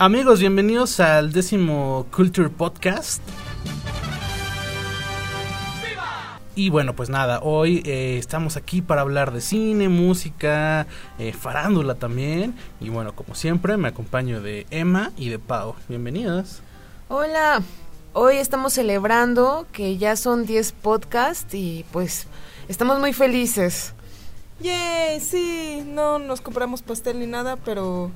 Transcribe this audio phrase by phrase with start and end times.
[0.00, 3.20] Amigos, bienvenidos al décimo Culture Podcast.
[6.54, 10.86] Y bueno, pues nada, hoy eh, estamos aquí para hablar de cine, música,
[11.18, 12.54] eh, farándula también.
[12.80, 15.74] Y bueno, como siempre, me acompaño de Emma y de Pau.
[15.88, 16.62] Bienvenidas.
[17.08, 17.60] Hola,
[18.12, 22.28] hoy estamos celebrando que ya son 10 podcasts y pues
[22.68, 23.94] estamos muy felices.
[24.60, 28.12] Yay, sí, no nos compramos pastel ni nada, pero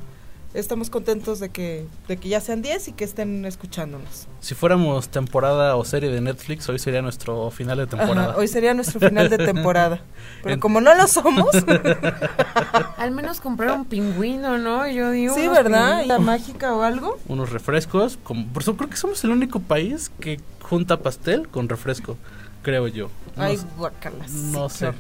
[0.55, 4.27] estamos contentos de que, de que ya sean 10 y que estén escuchándonos.
[4.41, 8.37] Si fuéramos temporada o serie de Netflix, hoy sería nuestro final de temporada.
[8.37, 10.01] hoy sería nuestro final de temporada.
[10.43, 11.49] Pero como no lo somos.
[12.99, 14.87] Al menos comprar un pingüino, ¿no?
[14.89, 15.35] Yo digo.
[15.35, 16.05] Sí, ¿verdad?
[16.07, 17.19] La mágica o algo.
[17.29, 18.19] Unos refrescos.
[18.23, 22.17] Como, por eso creo que somos el único país que junta pastel con refresco,
[22.63, 23.09] creo yo.
[23.37, 24.31] Ay, guacalas.
[24.31, 24.93] No sé.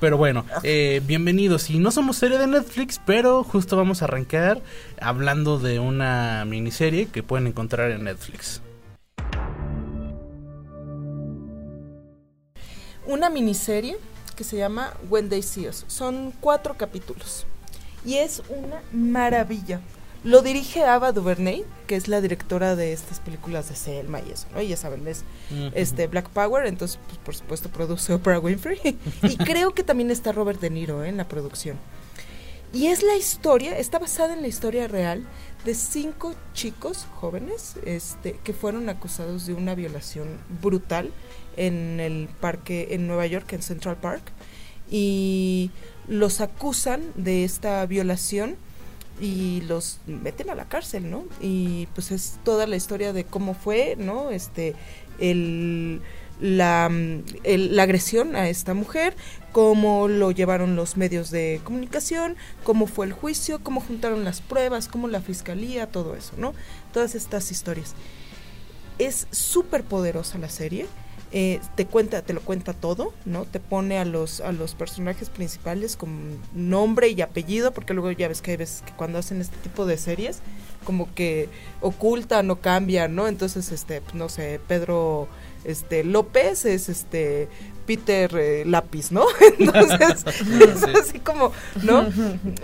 [0.00, 1.68] Pero bueno, eh, bienvenidos.
[1.68, 4.62] Y no somos serie de Netflix, pero justo vamos a arrancar
[4.98, 8.62] hablando de una miniserie que pueden encontrar en Netflix.
[13.06, 13.98] Una miniserie
[14.36, 15.68] que se llama When They See.
[15.86, 17.46] Son cuatro capítulos.
[18.02, 19.80] Y es una maravilla.
[20.22, 24.48] Lo dirige Ava DuVernay, que es la directora de estas películas de Selma y eso,
[24.52, 24.60] ¿no?
[24.60, 25.24] Y ya saben, es
[25.74, 28.98] este Black Power, entonces pues, por supuesto produce Oprah Winfrey.
[29.22, 31.08] y creo que también está Robert De Niro ¿eh?
[31.08, 31.78] en la producción.
[32.72, 35.26] Y es la historia, está basada en la historia real
[35.64, 40.28] de cinco chicos jóvenes este, que fueron acusados de una violación
[40.62, 41.10] brutal
[41.56, 44.22] en el parque en Nueva York, en Central Park.
[44.88, 45.70] Y
[46.08, 48.56] los acusan de esta violación
[49.20, 51.24] y los meten a la cárcel, ¿no?
[51.40, 54.30] Y pues es toda la historia de cómo fue, ¿no?
[54.30, 54.74] Este,
[55.18, 56.00] el,
[56.40, 56.90] la,
[57.44, 59.14] la agresión a esta mujer,
[59.52, 64.88] cómo lo llevaron los medios de comunicación, cómo fue el juicio, cómo juntaron las pruebas,
[64.88, 66.54] cómo la fiscalía, todo eso, ¿no?
[66.92, 67.94] Todas estas historias.
[68.98, 70.86] Es súper poderosa la serie
[71.32, 73.44] eh, te cuenta, te lo cuenta todo, ¿no?
[73.44, 78.26] Te pone a los, a los personajes principales con nombre y apellido, porque luego ya
[78.26, 80.40] ves que hay veces que cuando hacen este tipo de series,
[80.84, 81.48] como que
[81.80, 83.28] ocultan o cambian, ¿no?
[83.28, 85.28] Entonces, este, no sé, Pedro
[85.64, 87.48] este López es este
[87.86, 89.26] Peter eh, Lápiz, ¿no?
[89.58, 90.24] Entonces,
[90.60, 91.52] es así como,
[91.82, 92.08] ¿no?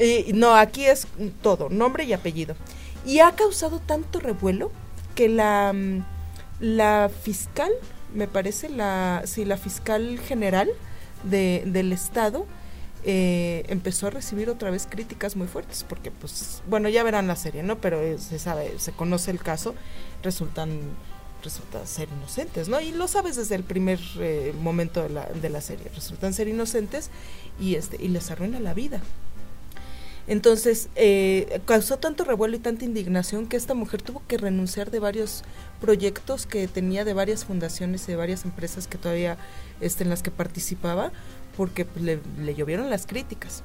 [0.00, 1.06] Y no, aquí es
[1.40, 2.56] todo, nombre y apellido.
[3.04, 4.72] Y ha causado tanto revuelo
[5.14, 6.04] que la, mm,
[6.58, 7.70] la fiscal
[8.14, 10.68] me parece, la, sí, la fiscal general
[11.24, 12.46] de, del Estado
[13.04, 17.36] eh, empezó a recibir otra vez críticas muy fuertes, porque pues, bueno, ya verán la
[17.36, 17.78] serie, ¿no?
[17.78, 19.74] Pero eh, se sabe, se conoce el caso,
[20.22, 20.80] resultan
[21.42, 22.80] resultan ser inocentes, ¿no?
[22.80, 26.48] Y lo sabes desde el primer eh, momento de la, de la serie, resultan ser
[26.48, 27.10] inocentes
[27.60, 29.00] y este y les arruina la vida.
[30.28, 34.98] Entonces, eh, causó tanto revuelo y tanta indignación que esta mujer tuvo que renunciar de
[34.98, 35.44] varios
[35.80, 39.38] proyectos que tenía de varias fundaciones y de varias empresas que todavía
[39.80, 41.12] este, en las que participaba,
[41.56, 43.62] porque pues, le, le, llovieron las críticas.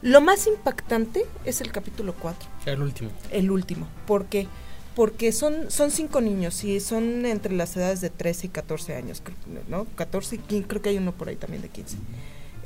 [0.00, 2.48] Lo más impactante es el capítulo 4.
[2.66, 3.10] El último.
[3.32, 3.88] El último.
[4.06, 4.46] ¿Por qué?
[4.94, 9.22] Porque son, son cinco niños y son entre las edades de 13 y 14 años,
[9.68, 9.86] ¿no?
[9.96, 11.96] 14 y 15, creo que hay uno por ahí también de 15.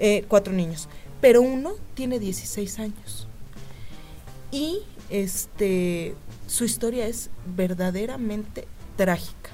[0.00, 0.88] Eh, cuatro niños
[1.24, 3.26] pero uno tiene 16 años.
[4.52, 6.14] Y este
[6.46, 8.68] su historia es verdaderamente
[8.98, 9.48] trágica,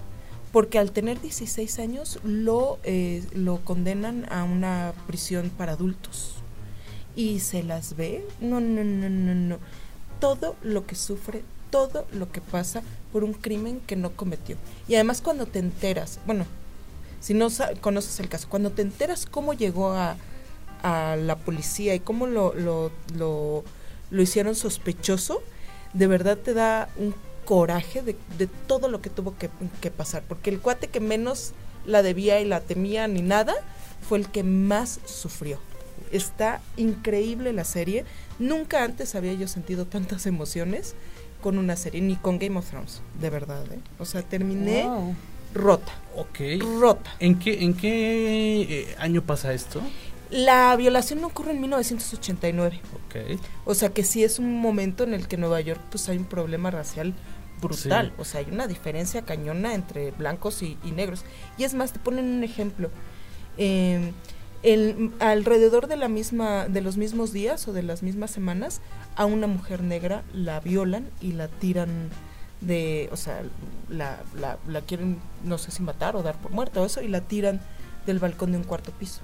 [0.51, 6.33] porque al tener 16 años lo, eh, lo condenan a una prisión para adultos.
[7.15, 9.59] Y se las ve, no, no, no, no, no.
[10.19, 12.83] Todo lo que sufre, todo lo que pasa
[13.13, 14.57] por un crimen que no cometió.
[14.89, 16.47] Y además cuando te enteras, bueno,
[17.21, 17.47] si no
[17.81, 20.17] conoces el caso, cuando te enteras cómo llegó a,
[20.83, 23.65] a la policía y cómo lo, lo, lo,
[24.11, 25.43] lo hicieron sospechoso,
[25.93, 27.15] de verdad te da un
[27.45, 30.23] coraje de, de todo lo que tuvo que, que, pasar.
[30.29, 31.53] Porque el cuate que menos
[31.85, 33.55] la debía y la temía ni nada
[34.09, 35.59] fue el que más sufrió.
[36.13, 38.05] Está increíble la serie.
[38.39, 40.95] Nunca antes había yo sentido tantas emociones
[41.41, 43.65] con una serie, ni con Game of Thrones, de verdad.
[43.73, 43.79] ¿eh?
[43.99, 45.15] O sea, terminé wow.
[45.55, 45.93] rota.
[46.17, 46.39] Ok.
[46.79, 47.11] Rota.
[47.19, 49.81] ¿En qué, en qué eh, año pasa esto?
[50.31, 52.81] La violación ocurre en 1989.
[53.07, 53.39] Okay.
[53.65, 56.19] O sea que sí es un momento en el que en Nueva York pues hay
[56.19, 57.15] un problema racial
[57.61, 58.13] brutal.
[58.15, 58.21] Sí.
[58.21, 61.25] O sea, hay una diferencia cañona entre blancos y, y, negros.
[61.59, 62.91] Y es más, te ponen un ejemplo.
[63.59, 64.13] Eh,
[64.63, 68.81] el, alrededor de la misma, de los mismos días o de las mismas semanas,
[69.17, 72.09] a una mujer negra la violan y la tiran
[72.61, 73.43] de, o sea,
[73.89, 77.09] la, la, la quieren, no sé si matar o dar por muerta o eso, y
[77.09, 77.61] la tiran
[78.07, 79.23] del balcón de un cuarto piso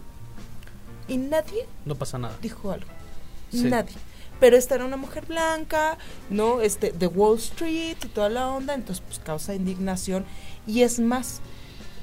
[1.09, 2.89] y nadie no pasa nada dijo algo
[3.51, 3.65] sí.
[3.65, 3.97] nadie
[4.39, 5.97] pero esta era una mujer blanca,
[6.31, 6.61] ¿no?
[6.61, 10.25] Este, de Wall Street y toda la onda, entonces pues causa indignación.
[10.67, 11.41] Y es más,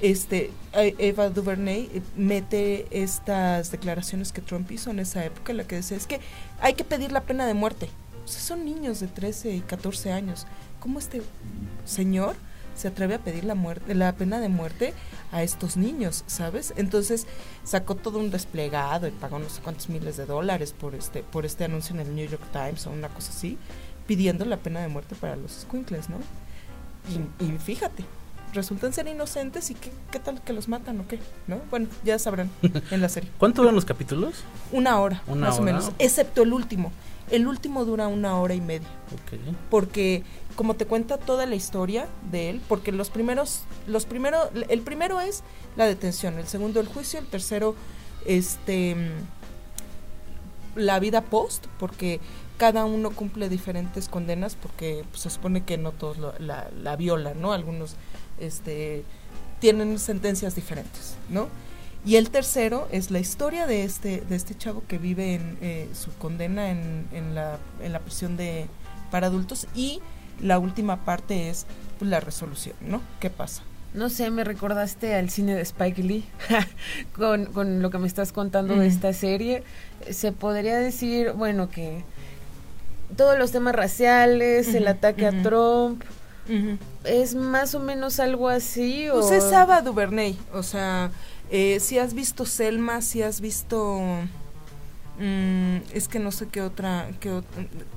[0.02, 5.58] este, e- Eva DuVernay eh, mete estas declaraciones que Trump hizo en esa época, en
[5.58, 6.20] la que decía, es que
[6.60, 7.90] hay que pedir la pena de muerte.
[8.26, 10.48] O sea, son niños de 13 y 14 años.
[10.80, 11.22] ¿Cómo este
[11.86, 12.36] señor
[12.75, 14.94] se atreve a pedir la muerte, la pena de muerte
[15.31, 16.74] a estos niños, ¿sabes?
[16.78, 17.28] Entonces
[17.64, 21.46] sacó todo un desplegado y pagó no sé cuántos miles de dólares por este, por
[21.46, 23.58] este anuncio en el New York Times o una cosa así,
[24.08, 26.18] pidiendo la pena de muerte para los squinkles, ¿no?
[27.10, 28.04] Y, y fíjate,
[28.54, 31.60] resultan ser inocentes y qué, qué tal que los matan o qué, ¿no?
[31.69, 33.30] Bueno, ya sabrán en la serie.
[33.38, 34.44] ¿Cuánto duran los capítulos?
[34.72, 36.92] Una hora, Una más o menos, excepto el último.
[37.31, 39.40] El último dura una hora y media Ok.
[39.70, 40.24] porque
[40.56, 44.38] como te cuenta toda la historia de él, porque los primeros, los primero,
[44.70, 45.44] el primero es
[45.75, 47.75] la detención, el segundo el juicio, el tercero,
[48.25, 48.96] este,
[50.75, 52.20] la vida post, porque
[52.58, 56.96] cada uno cumple diferentes condenas, porque pues, se supone que no todos lo- la, la
[56.96, 57.54] violan, ¿no?
[57.54, 57.96] Algunos,
[58.40, 59.04] este,
[59.60, 61.48] tienen sentencias diferentes, ¿no?
[62.06, 65.90] Y el tercero es la historia de este, de este chavo que vive en eh,
[65.94, 68.68] su condena en, en, la, en la prisión de
[69.10, 70.02] para adultos y
[70.42, 71.66] la última parte es
[72.00, 73.02] pues, la resolución, ¿no?
[73.20, 73.62] ¿Qué pasa?
[73.94, 76.26] No sé, me recordaste al cine de Spike Lee
[77.16, 79.64] con, con lo que me estás contando de esta serie.
[80.10, 82.04] Se podría decir, bueno, que
[83.16, 86.04] todos los temas raciales, el ataque a Trump,
[87.04, 89.08] es más o menos algo así.
[89.12, 89.34] Pues o...
[89.34, 91.12] es Ava DuVernay, o sea,
[91.54, 94.02] eh, si has visto Selma, si has visto...
[95.20, 97.10] mm, es que no sé qué otra,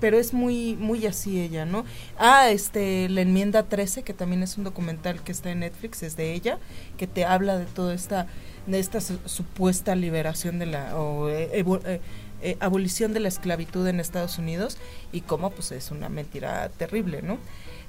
[0.01, 1.85] pero es muy muy así ella, ¿no?
[2.19, 6.17] Ah, este, la enmienda 13, que también es un documental que está en Netflix, es
[6.17, 6.59] de ella,
[6.99, 8.27] que te habla de toda esta,
[8.67, 12.01] de esta su- supuesta liberación de la, o eh, eh,
[12.43, 14.77] eh, abolición de la esclavitud en Estados Unidos
[15.13, 17.39] y cómo pues es una mentira terrible, ¿no?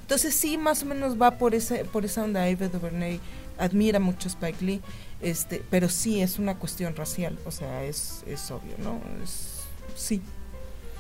[0.02, 2.44] Entonces sí, más o menos va por ese, por esa onda.
[2.46, 3.20] Ava DuVernay
[3.58, 4.82] admira mucho a Spike Lee,
[5.22, 9.00] este, pero sí es una cuestión racial, o sea, es, es obvio, ¿no?
[9.24, 9.64] Es,
[9.96, 10.22] sí.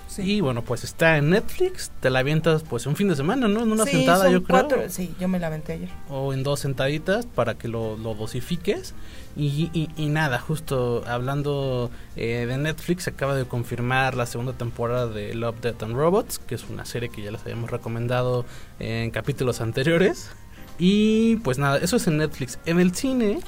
[0.07, 0.21] sí.
[0.23, 3.61] Y bueno, pues está en Netflix, te la avientas pues un fin de semana, ¿no?
[3.63, 4.59] En una Sí, sentada, son yo creo.
[4.67, 5.89] cuatro- sí, yo me la aventé ayer.
[6.09, 8.93] o en dos sentaditas para que lo, lo dosifiques.
[9.39, 15.05] Y, y- y nada, justo hablando eh, de Netflix, acaba de confirmar la segunda temporada
[15.07, 18.45] de Love, Death and Robots, que es una serie que ya les habíamos recomendado
[18.79, 20.31] en capítulos anteriores.
[20.79, 22.57] Y pues nada, eso es en Netflix.
[22.65, 23.39] En el cine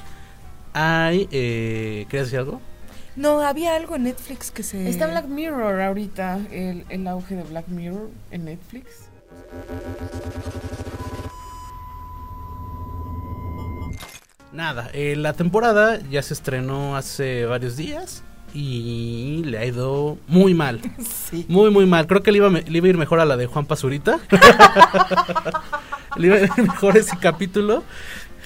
[0.72, 1.28] hay...
[1.30, 2.60] Eh, ¿Querías decir algo?
[3.16, 4.88] No, había algo en Netflix que se...
[4.88, 9.10] Está Black Mirror ahorita, el, el auge de Black Mirror en Netflix.
[14.52, 20.54] Nada, eh, la temporada ya se estrenó hace varios días y le ha ido muy
[20.54, 20.80] mal.
[21.30, 21.46] Sí.
[21.48, 22.08] Muy, muy mal.
[22.08, 24.18] Creo que le iba, le iba a ir mejor a la de Juan Pazurita.
[26.16, 27.84] le iba a ir mejor ese capítulo.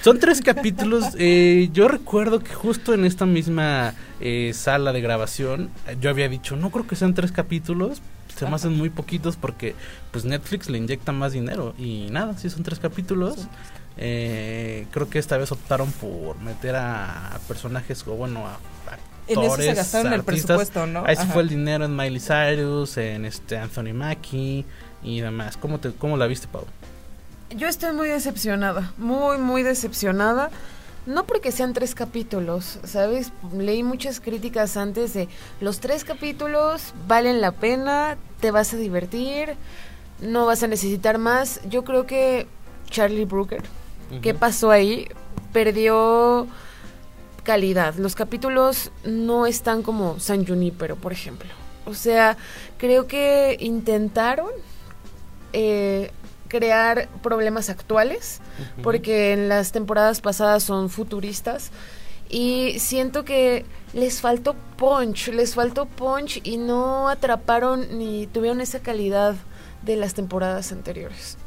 [0.04, 1.14] Son tres capítulos.
[1.18, 6.28] eh, yo recuerdo que justo en esta misma eh, sala de grabación eh, yo había
[6.28, 8.02] dicho, no creo que sean tres capítulos.
[8.36, 9.74] Se me hacen muy poquitos porque
[10.10, 11.74] pues Netflix le inyecta más dinero.
[11.78, 13.48] Y nada, sí son tres capítulos.
[13.96, 18.58] Eh, creo que esta vez optaron por meter a personajes, o bueno, a
[19.26, 20.56] En eso se actores, gastaron el artistas.
[20.58, 21.04] presupuesto, ¿no?
[21.06, 24.66] Ahí se fue el dinero en Miley Cyrus, en este Anthony Mackie
[25.02, 25.56] y demás.
[25.56, 26.66] ¿Cómo, te, cómo la viste, Pau?
[27.56, 30.50] Yo estoy muy decepcionada, muy, muy decepcionada.
[31.06, 33.30] No porque sean tres capítulos, ¿sabes?
[33.56, 35.28] Leí muchas críticas antes de
[35.60, 39.54] los tres capítulos valen la pena, te vas a divertir,
[40.20, 41.60] no vas a necesitar más.
[41.68, 42.46] Yo creo que
[42.88, 43.62] Charlie Brooker,
[44.22, 45.06] ¿qué pasó ahí?
[45.52, 46.46] Perdió
[47.42, 47.94] calidad.
[47.96, 51.50] Los capítulos no están como San Junípero, por ejemplo.
[51.84, 52.38] O sea,
[52.78, 54.48] creo que intentaron
[55.52, 56.10] eh,
[56.54, 58.40] crear problemas actuales,
[58.84, 61.72] porque en las temporadas pasadas son futuristas.
[62.30, 68.78] Y siento que les faltó punch, les faltó punch y no atraparon ni tuvieron esa
[68.78, 69.34] calidad
[69.82, 71.38] de las temporadas anteriores.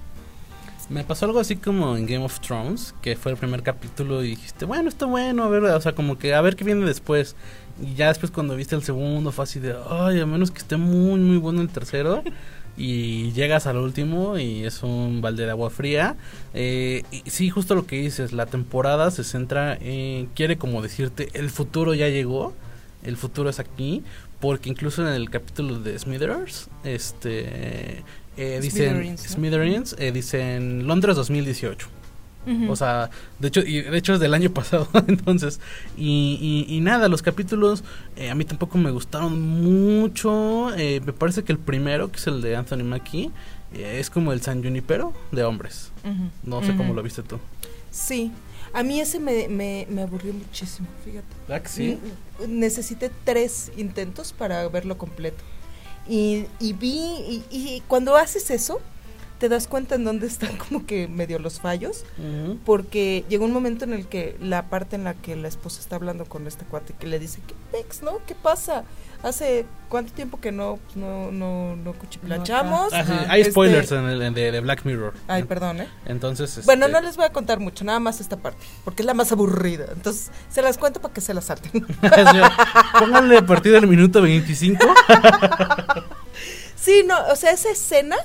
[0.90, 4.32] Me pasó algo así como en Game of Thrones, que fue el primer capítulo y
[4.32, 7.38] dijiste, bueno, está bueno, a ver, o sea, como que a ver qué viene después.
[7.82, 10.76] Y ya después cuando viste el segundo fue así de, ay, a menos que esté
[10.76, 12.24] muy, muy bueno el tercero.
[12.78, 16.16] Y llegas al último y es un balde de agua fría.
[16.54, 21.30] Eh, y sí, justo lo que dices, la temporada se centra en, quiere como decirte,
[21.34, 22.54] el futuro ya llegó,
[23.04, 24.04] el futuro es aquí,
[24.40, 28.04] porque incluso en el capítulo de Smithers, este,
[28.38, 29.30] eh, dicen, Smithereens, ¿no?
[29.36, 31.97] Smithereens, eh, dicen Londres 2018.
[32.70, 35.60] O sea, de hecho, y de hecho es del año pasado, entonces.
[35.98, 37.84] Y, y, y nada, los capítulos
[38.16, 40.74] eh, a mí tampoco me gustaron mucho.
[40.76, 43.32] eh, me parece que el primero, que es el de Anthony Mackie,
[43.74, 45.92] eh, es como el San Junipero de hombres.
[46.44, 47.38] No sé cómo lo viste tú.
[47.92, 48.32] Sí,
[48.74, 51.28] a mí ese me, me, me aburrió muchísimo, fíjate.
[52.40, 55.44] N- Necesité tres intentos para verlo completo.
[56.08, 58.80] Y, y vi, y, y cuando haces eso,
[59.40, 62.04] te das cuenta en dónde están como que medio los fallos,
[62.66, 65.96] porque llegó un momento en el que la parte en la que la esposa está
[65.96, 68.20] hablando con este cuate que le dice, ¿qué pex, no?
[68.26, 68.84] ¿Qué pasa?
[69.24, 72.94] Hace cuánto tiempo que no, no, no, no cuchiplachamos.
[72.94, 73.14] Ah, sí.
[73.30, 75.14] Hay Este- spoilers en el, en de, de Black Mirror.
[75.28, 75.88] Ay, perdón, ¿eh?
[76.06, 79.08] Entonces, Bueno, este, no les voy a contar mucho, nada más esta parte, porque es
[79.08, 79.88] la más aburrida.
[79.92, 81.72] Entonces, se las cuento para que se las salten.
[83.00, 84.86] Pónganle a partir del minuto 25.
[86.76, 88.18] sí, no, o sea, esa escena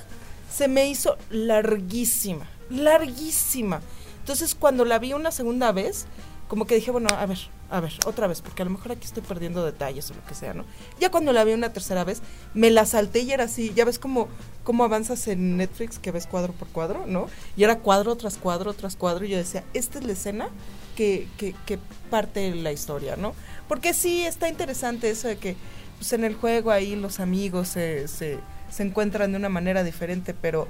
[0.53, 3.81] se me hizo larguísima, larguísima.
[4.19, 6.05] Entonces, cuando la vi una segunda vez,
[6.47, 7.39] como que dije, bueno, a ver,
[7.71, 10.35] a ver, otra vez, porque a lo mejor aquí estoy perdiendo detalles o lo que
[10.35, 10.65] sea, ¿no?
[10.99, 12.21] Ya cuando la vi una tercera vez,
[12.53, 14.27] me la salté y era así, ya ves cómo,
[14.63, 17.27] cómo avanzas en Netflix, que ves cuadro por cuadro, ¿no?
[17.57, 20.49] Y era cuadro tras cuadro tras cuadro, y yo decía, esta es la escena
[20.95, 21.79] que, que,
[22.11, 23.33] parte la historia, ¿no?
[23.67, 25.55] Porque sí está interesante eso de que
[25.97, 28.37] pues en el juego ahí los amigos se,
[28.73, 30.67] se encuentran de una manera diferente, pero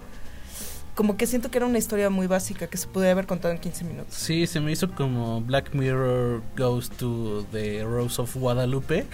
[0.95, 3.59] como que siento que era una historia muy básica que se podía haber contado en
[3.59, 4.13] 15 minutos.
[4.13, 9.07] Sí, se me hizo como Black Mirror Goes to the Rose of Guadalupe.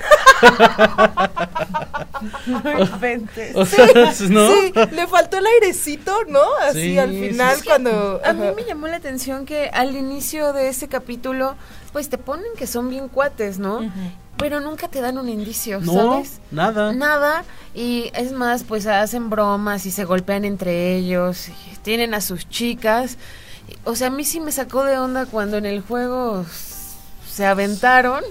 [2.47, 3.55] No inventes.
[3.55, 3.85] O sea,
[4.29, 4.47] ¿no?
[4.51, 6.41] Sí, le faltó el airecito, ¿no?
[6.61, 7.63] Así Sí, al sí, final sí.
[7.65, 8.19] cuando...
[8.25, 11.55] A mí me llamó la atención que al inicio de ese capítulo,
[11.93, 13.77] pues te ponen que son bien cuates, ¿no?
[13.77, 13.89] Ujú.
[14.39, 16.39] Pero nunca te dan un indicio, No, ¿sabes?
[16.49, 16.93] nada.
[16.93, 17.43] Nada,
[17.75, 22.47] y es más, pues hacen bromas y se golpean entre ellos, y tienen a sus
[22.49, 23.17] chicas.
[23.83, 26.45] O sea, a mí sí me sacó de onda cuando en el juego
[27.29, 28.23] se aventaron.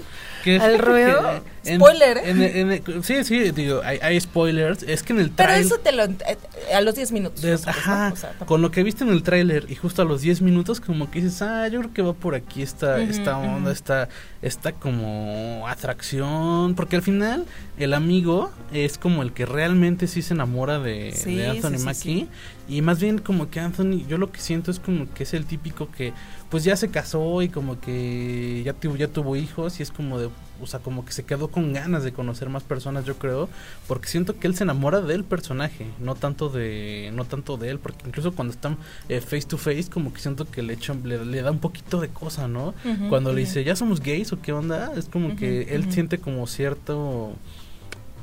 [0.43, 1.43] Que ¿Al ruedo?
[1.63, 2.21] que en- Spoiler, ¿eh?
[2.29, 4.83] en- en- en- sí, sí, digo, hay, hay spoilers.
[4.83, 5.65] Es que en el Pero trailer.
[5.65, 6.03] eso te lo...
[6.05, 6.37] eh,
[6.73, 7.41] a los 10 minutos.
[7.41, 7.71] Des- ¿no?
[7.71, 10.41] ajá, O sea, con lo que viste en el tráiler y justo a los 10
[10.41, 14.07] minutos como que dices, ah, yo creo que va por aquí esta, esta onda, esta,
[14.41, 17.45] esta como atracción, porque al final
[17.77, 21.83] el amigo es como el que realmente sí se enamora de, Sí, de Anthony sí,
[21.85, 22.29] Mackie sí.
[22.69, 25.45] Y más bien como que Anthony, yo lo que siento es como que es el
[25.45, 26.13] típico que
[26.49, 30.17] pues ya se casó y como que ya tuvo, ya tuvo hijos y es como
[30.19, 30.29] de,
[30.61, 33.49] o sea, como que se quedó con ganas de conocer más personas, yo creo,
[33.87, 37.79] porque siento que él se enamora del personaje, no tanto de, no tanto de él,
[37.79, 38.77] porque incluso cuando están
[39.09, 41.99] eh, face to face, como que siento que le, echa- le, le da un poquito
[42.01, 42.73] de cosa, ¿no?
[43.09, 44.91] Cuando le dice, ¿ya somos gays o qué onda?
[44.97, 47.33] Es como que él siente como cierto...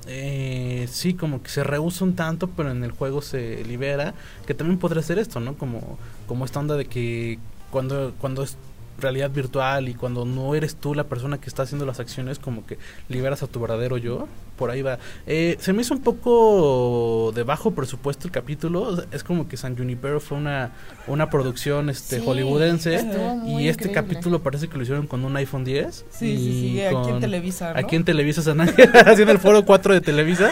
[0.07, 4.15] Eh, sí, como que se rehúsa un tanto, pero en el juego se libera,
[4.47, 5.57] que también podría ser esto, ¿no?
[5.57, 5.99] Como,
[6.29, 7.39] como esta onda de que
[7.71, 8.57] cuando, cuando es
[8.99, 12.65] realidad virtual y cuando no eres tú la persona que está haciendo las acciones, como
[12.67, 14.27] que liberas a tu verdadero yo,
[14.57, 14.99] por ahí va.
[15.27, 19.77] Eh, se me hizo un poco de bajo presupuesto el capítulo, es como que San
[19.77, 20.73] Junipero fue una,
[21.07, 23.93] una producción este Sí, hollywoodense y este increíble.
[23.93, 26.05] capítulo parece que lo hicieron con un iPhone 10.
[26.11, 27.79] Sí, y sí, sí, aquí en Televisa, ¿no?
[27.79, 30.51] Aquí en Televisa San Ángel, haciendo el foro 4 de Televisa.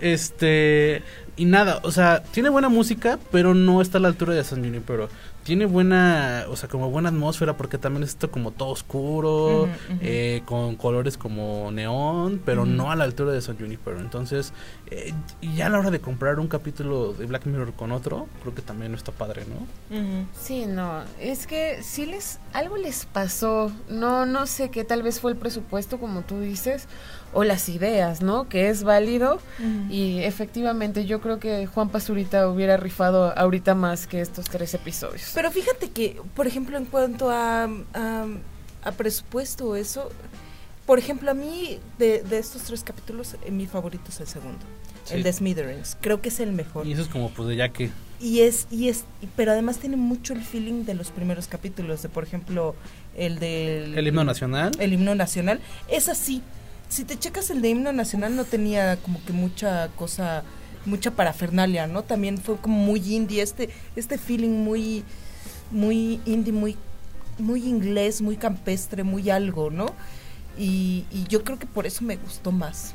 [0.00, 1.02] Este,
[1.36, 4.62] y nada, o sea, tiene buena música, pero no está a la altura de San
[4.62, 5.08] Junipero.
[5.46, 9.68] Tiene buena, o sea, como buena atmósfera, porque también es esto como todo oscuro,
[10.00, 14.00] eh, con colores como neón, pero no a la altura de San Junipero.
[14.00, 14.52] Entonces,
[14.90, 18.26] eh, y ya a la hora de comprar un capítulo de Black Mirror con otro,
[18.42, 20.26] creo que también no está padre, ¿no?
[20.36, 25.20] Sí, no, es que sí les, algo les pasó, no, no sé qué, tal vez
[25.20, 26.88] fue el presupuesto, como tú dices,
[27.32, 28.48] o las ideas, ¿no?
[28.48, 29.40] Que es válido
[29.90, 35.32] y efectivamente yo creo que Juan Pazurita hubiera rifado ahorita más que estos tres episodios.
[35.34, 38.26] Pero fíjate que, por ejemplo, en cuanto a, a,
[38.82, 40.10] a presupuesto o eso,
[40.86, 44.60] por ejemplo, a mí de, de estos tres capítulos, eh, mi favorito es el segundo,
[45.04, 45.14] Sí.
[45.14, 45.96] el de Smithereens.
[46.00, 46.86] Creo que es el mejor.
[46.86, 47.90] Y eso es como, pues, de ya que...
[48.18, 49.04] Y es, y es,
[49.36, 52.74] pero además tiene mucho el feeling de los primeros capítulos, de por ejemplo,
[53.16, 53.96] el del...
[53.98, 54.72] El himno nacional.
[54.78, 55.60] El himno nacional.
[55.88, 56.42] Es así.
[56.88, 60.44] Si te checas el de himno nacional no tenía como que mucha cosa,
[60.84, 62.02] mucha parafernalia, ¿no?
[62.02, 65.04] También fue como muy indie, este, este feeling muy,
[65.70, 66.76] muy indie, muy,
[67.38, 69.86] muy inglés, muy campestre, muy algo, ¿no?
[70.58, 72.94] Y, y yo creo que por eso me gustó más.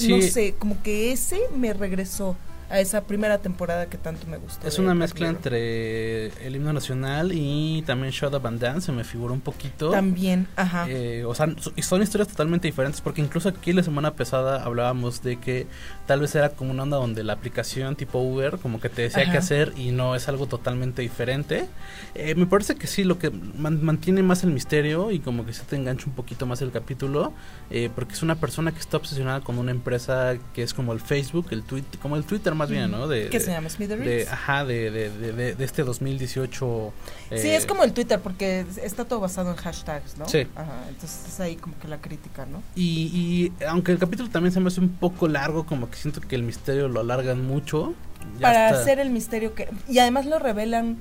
[0.00, 0.30] No Sí.
[0.30, 2.36] sé, como que ese me regresó
[2.70, 4.66] a esa primera temporada que tanto me gustó.
[4.66, 5.36] Es una Black mezcla Mirror.
[5.36, 9.90] entre el himno nacional y también Shut Up and Dance, se me figura un poquito.
[9.90, 10.86] También, ajá.
[10.88, 11.48] Eh, o sea,
[11.82, 15.66] son historias totalmente diferentes porque incluso aquí la semana pasada hablábamos de que
[16.06, 19.22] tal vez era como una onda donde la aplicación tipo Uber como que te decía
[19.22, 19.32] Ajá.
[19.32, 21.66] qué hacer y no es algo totalmente diferente.
[22.14, 25.52] Eh, me parece que sí, lo que man- mantiene más el misterio y como que
[25.52, 27.32] se te engancha un poquito más el capítulo
[27.70, 31.00] eh, porque es una persona que está obsesionada con una empresa que es como el
[31.00, 33.08] Facebook, el Twitter, como el Twitter más bien, ¿no?
[33.08, 33.70] De, ¿Qué de- se llama?
[33.70, 34.04] Smithereens.
[34.06, 36.92] de, ajá, de, de, de, este 2018.
[37.30, 40.28] Sí, eh, es como el Twitter, porque está todo basado en hashtags, ¿no?
[40.28, 40.46] Sí.
[40.54, 42.62] Ajá, entonces es ahí como que la crítica, ¿no?
[42.74, 46.20] Y, y aunque el capítulo también se me hace un poco largo, como que siento
[46.20, 47.94] que el misterio lo alargan mucho.
[48.40, 48.80] Para está.
[48.82, 49.68] hacer el misterio que...
[49.88, 50.98] Y además lo revelan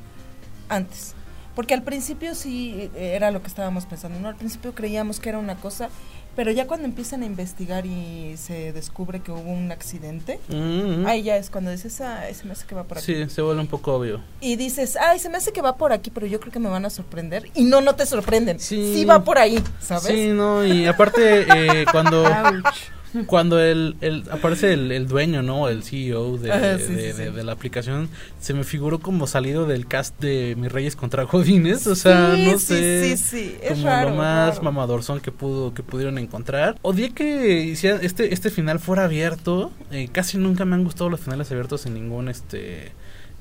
[0.70, 1.14] antes.
[1.56, 4.28] Porque al principio sí era lo que estábamos pensando, ¿no?
[4.28, 5.90] Al principio creíamos que era una cosa,
[6.38, 11.08] pero ya cuando empiezan a investigar y se descubre que hubo un accidente, Mm, mm.
[11.08, 13.06] ahí ya es cuando dices, ah, se me hace que va por aquí.
[13.08, 14.22] Sí, se vuelve un poco obvio.
[14.40, 16.70] Y dices, ay, se me hace que va por aquí, pero yo creo que me
[16.70, 17.50] van a sorprender.
[17.56, 18.60] Y no, no te sorprenden.
[18.60, 18.94] Sí.
[18.94, 20.04] Sí, va por ahí, ¿sabes?
[20.04, 21.48] Sí, no, y aparte
[21.82, 22.24] eh, cuando.
[23.26, 25.68] cuando el, el aparece el, el dueño, ¿no?
[25.70, 27.36] El CEO de, Ajá, sí, de, sí, de- sí.
[27.36, 28.10] de la aplicación,
[28.40, 32.60] se me figuró como salido del cast de Mis Reyes contra Godines, o sea, no
[32.60, 33.16] sé.
[33.16, 34.62] sí, sí, es como raro, lo más raro.
[34.64, 36.78] mamadorzón que pudo que pudieron encontrar.
[36.82, 39.72] Odié que hicieran este este final fuera abierto.
[39.92, 42.92] eh, casi nunca me han gustado los finales abiertos en ningún este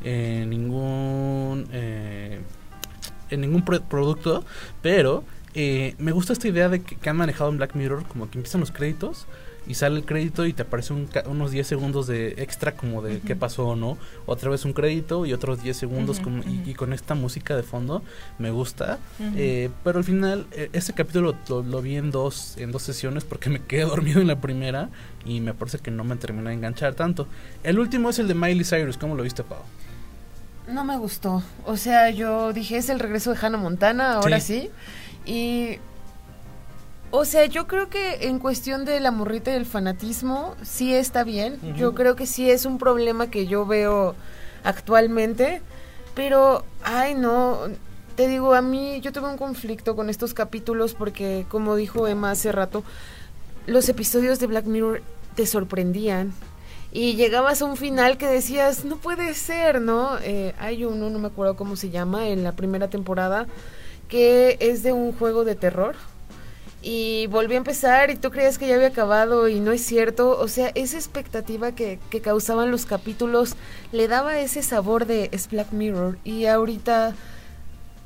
[0.04, 2.40] en ningún eh,
[3.30, 4.45] en ningún pro- producto,
[4.83, 8.30] pero eh, me gusta esta idea de que, que han manejado en Black Mirror como
[8.30, 9.26] que empiezan los créditos
[9.66, 13.02] y sale el crédito y te aparece un ca- unos 10 segundos de extra como
[13.02, 13.99] de qué pasó o no.
[14.26, 18.02] Otra vez un crédito y otros 10 segundos como, y- con esta música de fondo
[18.38, 18.99] me gusta.
[19.37, 23.25] Eh, pero al final, eh, este capítulo lo, lo vi en dos, en dos sesiones
[23.25, 24.88] porque me quedé dormido en la primera
[25.25, 27.26] y me parece que no me terminó de enganchar tanto.
[27.64, 29.58] El último es el de Miley Cyrus, ¿cómo lo viste, Pau?
[30.68, 31.42] No me gustó.
[31.64, 34.70] O sea, yo dije, es el regreso de Hannah Montana, ahora sí.
[35.25, 35.78] Y.
[37.18, 41.25] O sea, yo creo que en cuestión de la morrita y el fanatismo, sí está
[41.25, 41.58] bien.
[41.75, 44.14] Yo creo que sí es un problema que yo veo
[44.64, 45.62] actualmente.
[46.14, 47.61] Pero, ay, no.
[48.16, 52.32] Te digo, a mí, yo tuve un conflicto con estos capítulos porque, como dijo Emma
[52.32, 52.85] hace rato,
[53.66, 55.00] los episodios de Black Mirror
[55.37, 56.35] te sorprendían.
[56.92, 60.18] Y llegabas a un final que decías, no puede ser, ¿no?
[60.18, 63.46] Eh, hay uno, no me acuerdo cómo se llama, en la primera temporada,
[64.06, 65.97] que es de un juego de terror.
[66.88, 70.38] Y volví a empezar y tú creías que ya había acabado y no es cierto.
[70.38, 73.56] O sea, esa expectativa que, que causaban los capítulos
[73.90, 76.16] le daba ese sabor de es Black Mirror.
[76.22, 77.16] Y ahorita,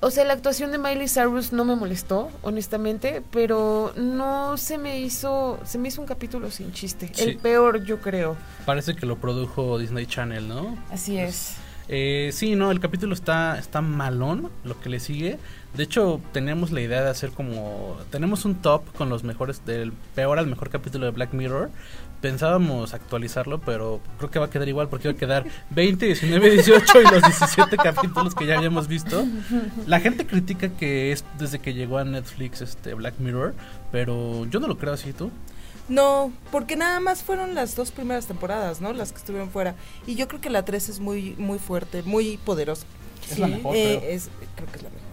[0.01, 4.99] o sea, la actuación de Miley Cyrus no me molestó, honestamente, pero no se me
[4.99, 7.11] hizo, se me hizo un capítulo sin chiste.
[7.13, 7.25] Sí.
[7.25, 8.35] El peor, yo creo.
[8.65, 10.75] Parece que lo produjo Disney Channel, ¿no?
[10.91, 11.57] Así es.
[11.93, 15.39] Eh, sí, no, el capítulo está, está malón, lo que le sigue.
[15.75, 17.97] De hecho, tenemos la idea de hacer como...
[18.13, 21.69] Tenemos un top con los mejores, del peor al mejor capítulo de Black Mirror.
[22.21, 26.51] Pensábamos actualizarlo, pero creo que va a quedar igual porque va a quedar 20, 19,
[26.51, 29.27] 18 y los 17 capítulos que ya habíamos visto.
[29.89, 33.55] La gente critica que es desde que llegó a Netflix este Black Mirror,
[33.91, 35.33] pero yo no lo creo así, ¿tú?
[35.91, 38.93] No, porque nada más fueron las dos primeras temporadas, ¿no?
[38.93, 39.75] Las que estuvieron fuera.
[40.07, 42.87] Y yo creo que la 3 es muy, muy fuerte, muy poderosa.
[43.31, 43.53] Es la Sí.
[43.55, 44.11] mejor, Eh, creo.
[44.11, 45.05] es, creo que es la mejor.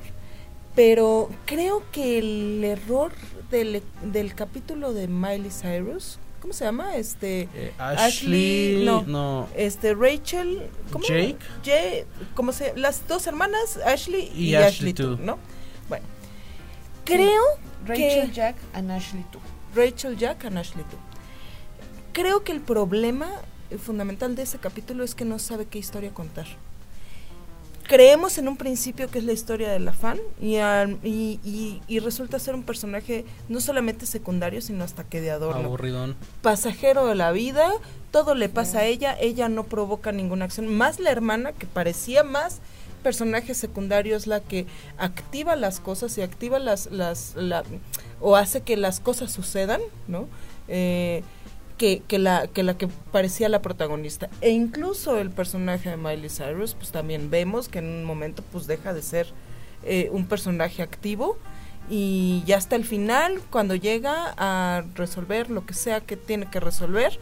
[0.76, 3.12] Pero creo que el error
[3.50, 6.96] del, del capítulo de Miley Cyrus, ¿cómo se llama?
[6.96, 9.02] Este, Eh, Ashley, Ashley- no.
[9.08, 9.48] no.
[9.56, 10.62] este Rachel,
[10.92, 11.04] ¿cómo?
[11.08, 11.38] Jake.
[11.66, 12.78] Jay, ¿cómo se?
[12.78, 15.24] Las dos hermanas, Ashley y, Y Ashley, Ashley too, too.
[15.26, 15.40] ¿no?
[15.90, 16.06] Bueno,
[17.04, 17.42] creo
[17.86, 19.40] Rachel que- Jack and Ashley tú.
[19.78, 20.84] Rachel Jack and Ashley.
[22.12, 23.30] Creo que el problema
[23.70, 26.48] eh, fundamental de ese capítulo es que no sabe qué historia contar.
[27.88, 31.82] Creemos en un principio que es la historia de la fan y, al- y, y-
[31.88, 35.64] y resulta ser un personaje no solamente secundario, sino hasta que de adorno.
[35.64, 36.18] Aburridón.
[36.42, 37.70] Pasajero de la vida,
[38.12, 40.68] todo le pasa a ella, ella no provoca ninguna acción.
[40.68, 42.60] Más la hermana, que parecía más
[43.08, 44.66] personaje secundario, es la que
[44.98, 47.64] activa las cosas y activa las, las, la,
[48.20, 50.28] o hace que las cosas sucedan, ¿no?
[50.68, 51.24] Eh,
[51.78, 54.30] que, que, la, que la que parecía la protagonista.
[54.42, 58.68] E incluso el personaje de Miley Cyrus, pues también vemos que en un momento pues
[58.68, 59.28] deja de ser
[59.86, 61.38] eh, un personaje activo
[61.90, 66.60] y ya hasta el final, cuando llega a resolver lo que sea que tiene que
[66.60, 67.18] resolver,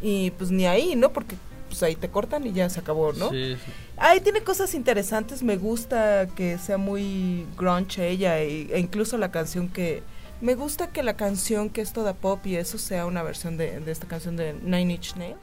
[0.00, 1.12] y pues ni ahí, ¿no?
[1.12, 1.36] Porque
[1.68, 3.30] pues ahí te cortan y ya se acabó, ¿no?
[3.30, 3.72] Sí, sí.
[3.96, 9.68] Ahí tiene cosas interesantes, me gusta que sea muy grunge ella e incluso la canción
[9.68, 10.02] que...
[10.40, 13.82] Me gusta que la canción que es toda pop y eso sea una versión de,
[13.86, 15.38] esta canción de Nine Inch Nails.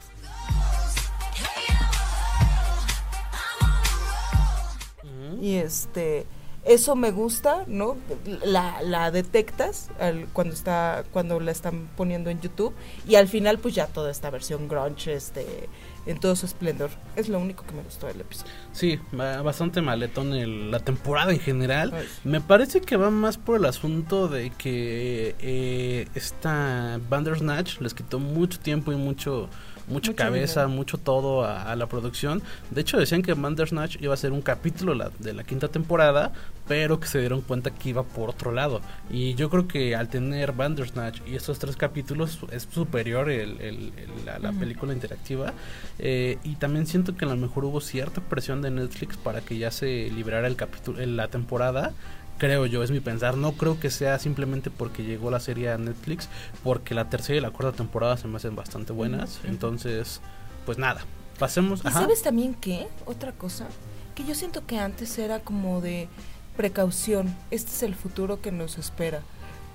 [5.40, 6.26] Y este
[6.66, 7.96] eso me gusta, ¿no?
[8.44, 9.88] La, detectas
[10.32, 12.74] cuando está cuando la están poniendo en YouTube
[13.06, 15.68] y al final pues ya toda esta versión grunge este
[16.06, 16.90] en todo su esplendor.
[17.16, 18.52] Es lo único que me gustó del episodio.
[18.72, 21.92] Sí, ba- bastante maletón el- la temporada en general.
[21.94, 22.06] Ay.
[22.24, 28.18] Me parece que va más por el asunto de que eh, esta Bandersnatch les quitó
[28.18, 29.48] mucho tiempo y mucho
[29.88, 30.76] mucha Mucho cabeza, dinero.
[30.76, 32.42] mucho todo a, a la producción.
[32.70, 36.32] De hecho decían que Bandersnatch iba a ser un capítulo la- de la quinta temporada,
[36.68, 38.80] pero que se dieron cuenta que iba por otro lado.
[39.10, 43.92] Y yo creo que al tener Bandersnatch y estos tres capítulos es superior el, el-
[43.96, 45.52] el- la, película interactiva.
[45.98, 49.56] Eh, y también siento que a lo mejor hubo cierta presión de Netflix para que
[49.58, 51.92] ya se liberara el capítulo, la temporada.
[52.38, 53.36] Creo yo, es mi pensar.
[53.36, 56.28] No creo que sea simplemente porque llegó la serie a Netflix,
[56.62, 59.40] porque la tercera y la cuarta temporada se me hacen bastante buenas.
[59.44, 60.20] Entonces,
[60.66, 61.00] pues nada,
[61.38, 61.82] pasemos.
[61.84, 62.00] ¿Y ajá.
[62.00, 62.88] sabes también qué?
[63.06, 63.66] Otra cosa,
[64.14, 66.08] que yo siento que antes era como de
[66.56, 67.34] precaución.
[67.50, 69.22] Este es el futuro que nos espera.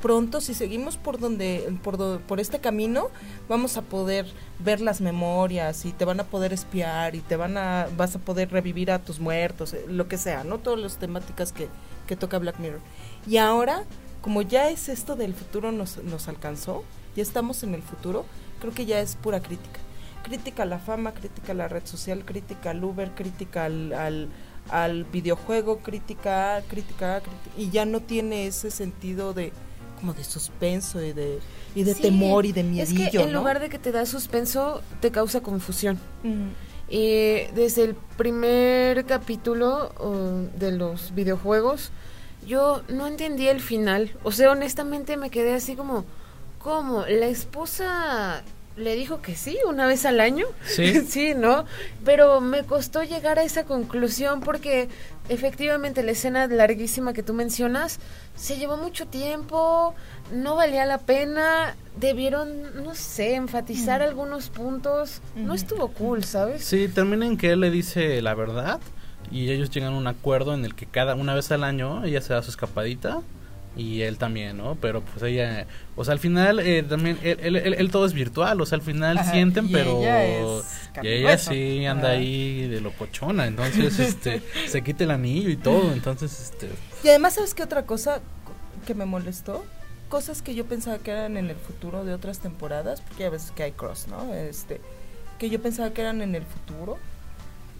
[0.02, 3.10] Pronto, si seguimos por donde, por, do- por este camino,
[3.48, 4.26] vamos a poder
[4.58, 8.20] ver las memorias y te van a poder espiar y te van a, vas a
[8.20, 10.58] poder revivir a tus muertos, eh, lo que sea, ¿no?
[10.58, 11.68] Todas las temáticas que,
[12.12, 12.82] que toca Black Mirror.
[13.26, 13.86] Y ahora,
[14.22, 16.84] como ya es esto del futuro nos, nos alcanzó,
[17.16, 18.26] ya estamos en el futuro,
[18.60, 19.80] creo que ya es pura crítica
[20.22, 24.28] crítica a la fama, crítica a la red social, crítica al Uber, crítica al, al,
[24.70, 29.54] al videojuego, crítica, crítica, crítica, y ya no tiene ese sentido de
[30.00, 31.40] como de suspenso y de
[31.76, 33.40] y de Sí, temor y de Es miedillo, que en ¿no?
[33.40, 35.98] lugar de que te da suspenso, te causa confusión.
[36.92, 41.90] Y desde el primer capítulo uh, de los videojuegos,
[42.46, 44.12] yo no entendí el final.
[44.24, 46.04] O sea, honestamente me quedé así como,
[46.60, 47.06] ¿cómo?
[47.08, 48.44] ¿La esposa
[48.76, 50.48] le dijo que sí una vez al año?
[50.66, 51.00] Sí.
[51.08, 51.64] sí, ¿no?
[52.04, 54.90] Pero me costó llegar a esa conclusión porque
[55.30, 58.00] efectivamente la escena larguísima que tú mencionas
[58.36, 59.94] se llevó mucho tiempo,
[60.32, 65.22] no valía la pena, debieron, no sé, enfatizar algunos puntos.
[65.36, 66.64] No estuvo cool, ¿sabes?
[66.64, 68.80] Sí, termina en que él le dice la verdad
[69.30, 72.22] y ellos llegan a un acuerdo en el que cada una vez al año ella
[72.22, 73.22] se da su escapadita
[73.78, 74.76] y él también, ¿no?
[74.82, 75.66] Pero pues ella,
[75.96, 78.78] o sea, al final eh, también él, él- él- él todo es virtual, o sea,
[78.78, 82.18] al final Ajá, sienten, y pero ella es y ella sí anda Ajá.
[82.18, 86.70] ahí de locochona, entonces este se quita el anillo y todo, entonces este
[87.04, 88.22] Y además, ¿sabes qué otra cosa
[88.86, 89.64] que me molestó?
[90.10, 93.52] Cosas que yo pensaba que eran en el futuro de otras temporadas, porque a veces
[93.52, 94.34] que hay cross, ¿no?
[94.34, 94.82] Este,
[95.40, 96.98] que yo pensaba que eran en el futuro,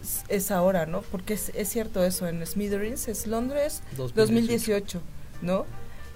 [0.02, 1.02] es, es ahora, ¿no?
[1.02, 5.00] Porque es, es cierto eso, en Smithereens es Londres 2018,
[5.42, 5.66] ¿no?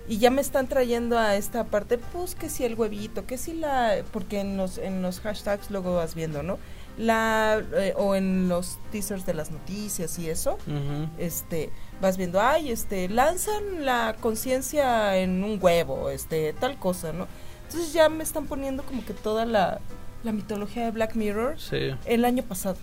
[0.09, 3.53] Y ya me están trayendo a esta parte, pues que si el huevito, que si
[3.55, 6.59] la, porque en los, en los hashtags luego vas viendo, ¿no?
[6.99, 10.57] La, eh, o en los teasers de las noticias y eso,
[11.19, 17.27] este vas viendo ay este lanzan la conciencia en un huevo este tal cosa no
[17.67, 19.81] entonces ya me están poniendo como que toda la,
[20.25, 21.95] la mitología de Black Mirror Sí.
[22.07, 22.77] el año pasado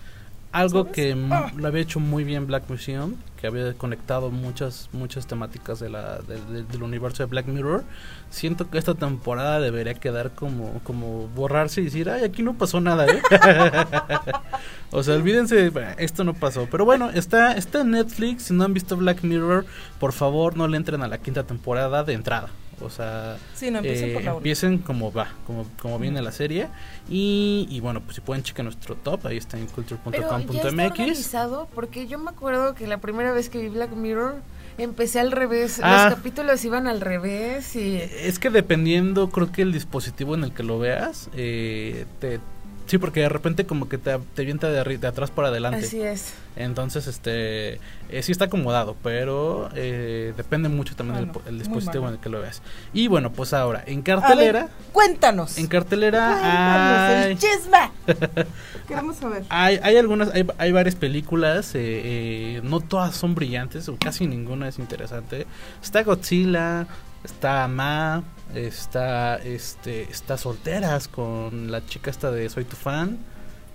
[0.54, 1.50] Algo que Ah.
[1.56, 6.18] lo había hecho muy bien Black Museum, que había conectado muchas muchas temáticas de la,
[6.20, 7.82] de- de- del universo de Black Mirror.
[8.30, 12.80] Siento que esta temporada debería quedar como, como borrarse y decir, ay, aquí no pasó
[12.80, 13.20] nada, ¿eh?
[14.92, 16.68] o sea, olvídense, esto no pasó.
[16.70, 19.66] Pero bueno, está, está en Netflix, si no han visto Black Mirror,
[19.98, 22.48] por favor no le entren a la quinta temporada de entrada.
[22.80, 24.38] O sea, sí no empiecen eh, por la una.
[24.38, 26.68] empiecen como va, como, como viene la serie.
[27.08, 30.66] Y, y bueno, pues si pueden checar nuestro top, ahí está en culture.com.mx.
[30.66, 34.36] organizado porque yo me acuerdo que la primera vez que vi Black Mirror
[34.78, 35.80] empecé al revés.
[35.82, 36.06] Ah.
[36.06, 37.96] Los capítulos iban al revés y...
[37.96, 42.40] Es que dependiendo, creo que el dispositivo en el que lo veas, eh, te,
[42.86, 45.86] sí, porque de repente como que te, te avienta de, atrás para adelante.
[45.86, 46.34] Así es.
[46.56, 52.14] Entonces, este, eh, sí está acomodado, pero eh, depende mucho también del muy dispositivo en
[52.14, 52.62] el que lo veas.
[52.92, 57.32] Y bueno, pues ahora, en ver, cartelera, cuéntanos en cartelera Cuéntanos hay...
[57.32, 57.90] el chisme
[58.86, 63.88] queremos saber Hay, hay algunas, hay, hay varias películas, eh, eh, no todas son brillantes,
[63.88, 65.46] o casi ninguna es interesante.
[65.82, 66.86] Está Godzilla,
[67.24, 68.22] está Ma,
[68.54, 73.18] está, este, está Solteras con la chica esta de Soy tu fan,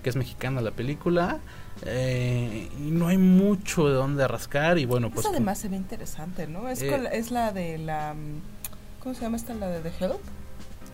[0.02, 1.40] que es mexicana la película.
[1.86, 5.20] eh, y no hay mucho de dónde rascar y bueno, pues...
[5.20, 9.14] esa además se ve interesante no es, Eh, con es la de la mm, ¿cómo
[9.14, 10.20] se llama esta la de The Help?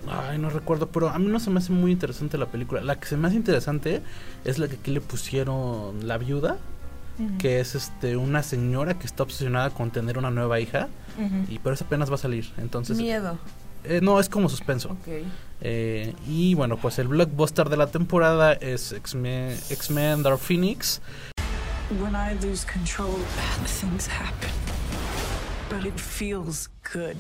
[0.09, 2.81] Ay, no recuerdo, pero a mí no se me hace muy interesante la película.
[2.81, 4.03] La que se me hace interesante
[4.45, 6.59] es la que aquí le pusieron La Viuda,
[7.39, 10.89] que es este una señora que está obsesionada con tener una nueva hija.
[11.49, 13.39] Y pero eso apenas va a salir entonces Miedo.
[13.89, 14.97] Eh, no es como suspenso.
[15.61, 21.01] Eh, y bueno pues el blockbuster de la temporada es X-Men Dark Phoenix
[22.01, 24.51] When I lose control, bad things happen.
[25.71, 27.17] But it feels good.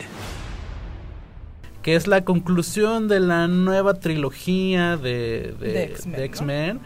[1.83, 6.81] que es la conclusión de la nueva trilogía de, de, De X-Men.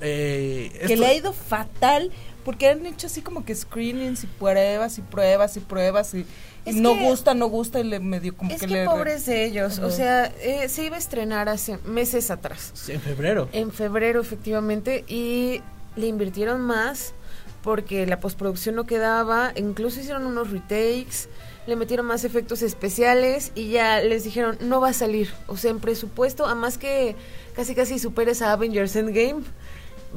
[0.00, 2.12] Eh, Que le ha ido fatal
[2.44, 6.24] porque han hecho así como que screenings y pruebas y pruebas y pruebas y
[6.64, 8.84] Es no que- gusta, no gusta y le medio como Es que, que le...
[8.84, 12.72] pobres de ellos, o sea, eh, se iba a estrenar hace meses atrás.
[12.88, 13.48] en febrero.
[13.52, 15.62] En febrero, efectivamente, y
[15.96, 17.14] le invirtieron más
[17.62, 21.28] porque la postproducción no quedaba, incluso hicieron unos retakes,
[21.66, 25.28] le metieron más efectos especiales y ya les dijeron, no va a salir.
[25.48, 27.14] O sea, en presupuesto, a más que
[27.54, 29.42] casi casi superes a Avengers Endgame,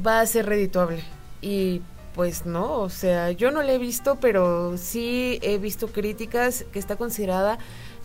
[0.05, 1.03] va a ser redituable.
[1.41, 1.81] Y
[2.13, 6.79] pues no, o sea, yo no la he visto, pero sí he visto críticas que
[6.79, 7.57] está considerada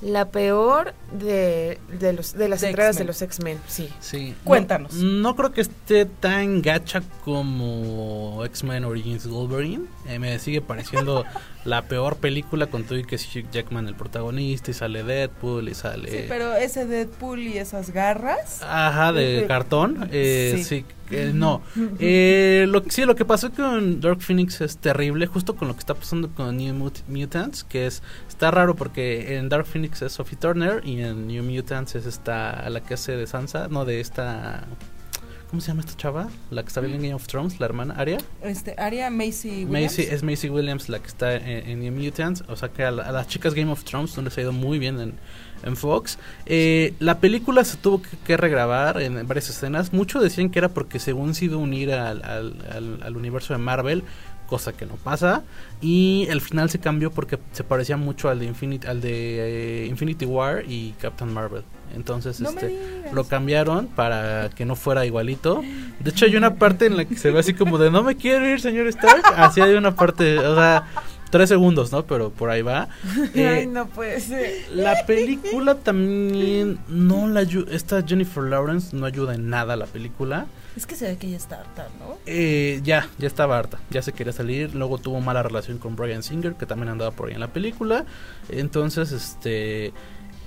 [0.03, 3.89] la peor de, de, los, de las De entregas de los X-Men, sí.
[4.01, 4.35] Sí.
[4.45, 4.95] Cuéntanos.
[4.95, 9.87] No, no creo que esté tan gacha como X-Men Origins Wolverine.
[10.07, 11.25] Eh, me sigue pareciendo
[11.67, 15.69] la peor película con todo y que es Hugh Jackman el protagonista y sale Deadpool
[15.69, 16.11] y sale...
[16.11, 18.63] Sí, pero ese Deadpool y esas garras...
[18.63, 20.09] Ajá, de cartón.
[20.13, 20.85] Eh, Sí.
[21.11, 21.17] sí.
[21.35, 21.63] no.
[21.99, 25.81] Eh, lo, sí, lo que pasó con Dark Phoenix es terrible, justo con lo que
[25.81, 30.13] está pasando con New Mut- Mutants, que es está raro porque en Dark Phoenix es
[30.13, 34.01] Sophie Turner y en New Mutants es esta la que hace de Sansa, no de
[34.01, 34.65] esta
[35.51, 36.29] ¿Cómo se llama esta chava?
[36.51, 38.19] La que está viendo en Game of Thrones, la hermana Arya.
[38.43, 39.71] Este, Aria Macy Williams.
[39.93, 42.43] Macy, es Macy Williams la que está en, Mutants.
[42.49, 44.53] O sea que a, la- a las chicas Game of Thrones no les ha ido
[44.53, 45.15] muy bien en,
[45.63, 46.19] en Fox.
[46.47, 49.93] Eh, la película se tuvo que, que regrabar en varias escenas.
[49.93, 53.53] Muchos decían que era porque según se iba a unir al, al, al- al universo
[53.53, 54.03] de Marvel.
[54.47, 55.43] Cosa que no pasa.
[55.81, 59.87] Y el final se cambió porque se parecía mucho al de Infinity, al de eh,
[59.87, 61.63] Infinity War y Captain Marvel.
[61.95, 65.63] Entonces No este lo cambiaron para que no fuera igualito.
[66.01, 68.17] De hecho, hay una parte en la que se ve así como de no me
[68.17, 69.23] quiero ir, señor Stark.
[69.37, 70.85] Así hay una parte, o sea,
[71.31, 72.05] tres segundos, ¿no?
[72.05, 72.89] Pero por ahí va.
[73.35, 74.53] Eh, Ay, no puede ser.
[74.75, 77.73] La película también no la ayuda.
[77.75, 80.47] Esta Jennifer Lawrence no ayuda en nada a la película.
[80.77, 82.19] Es que se ve que ella está harta, ¿no?
[82.27, 84.75] Eh, ya, ya estaba harta, ya se quería salir.
[84.75, 88.05] Luego tuvo mala relación con Brian Singer, que también andaba por ahí en la película.
[88.51, 89.93] Entonces, este.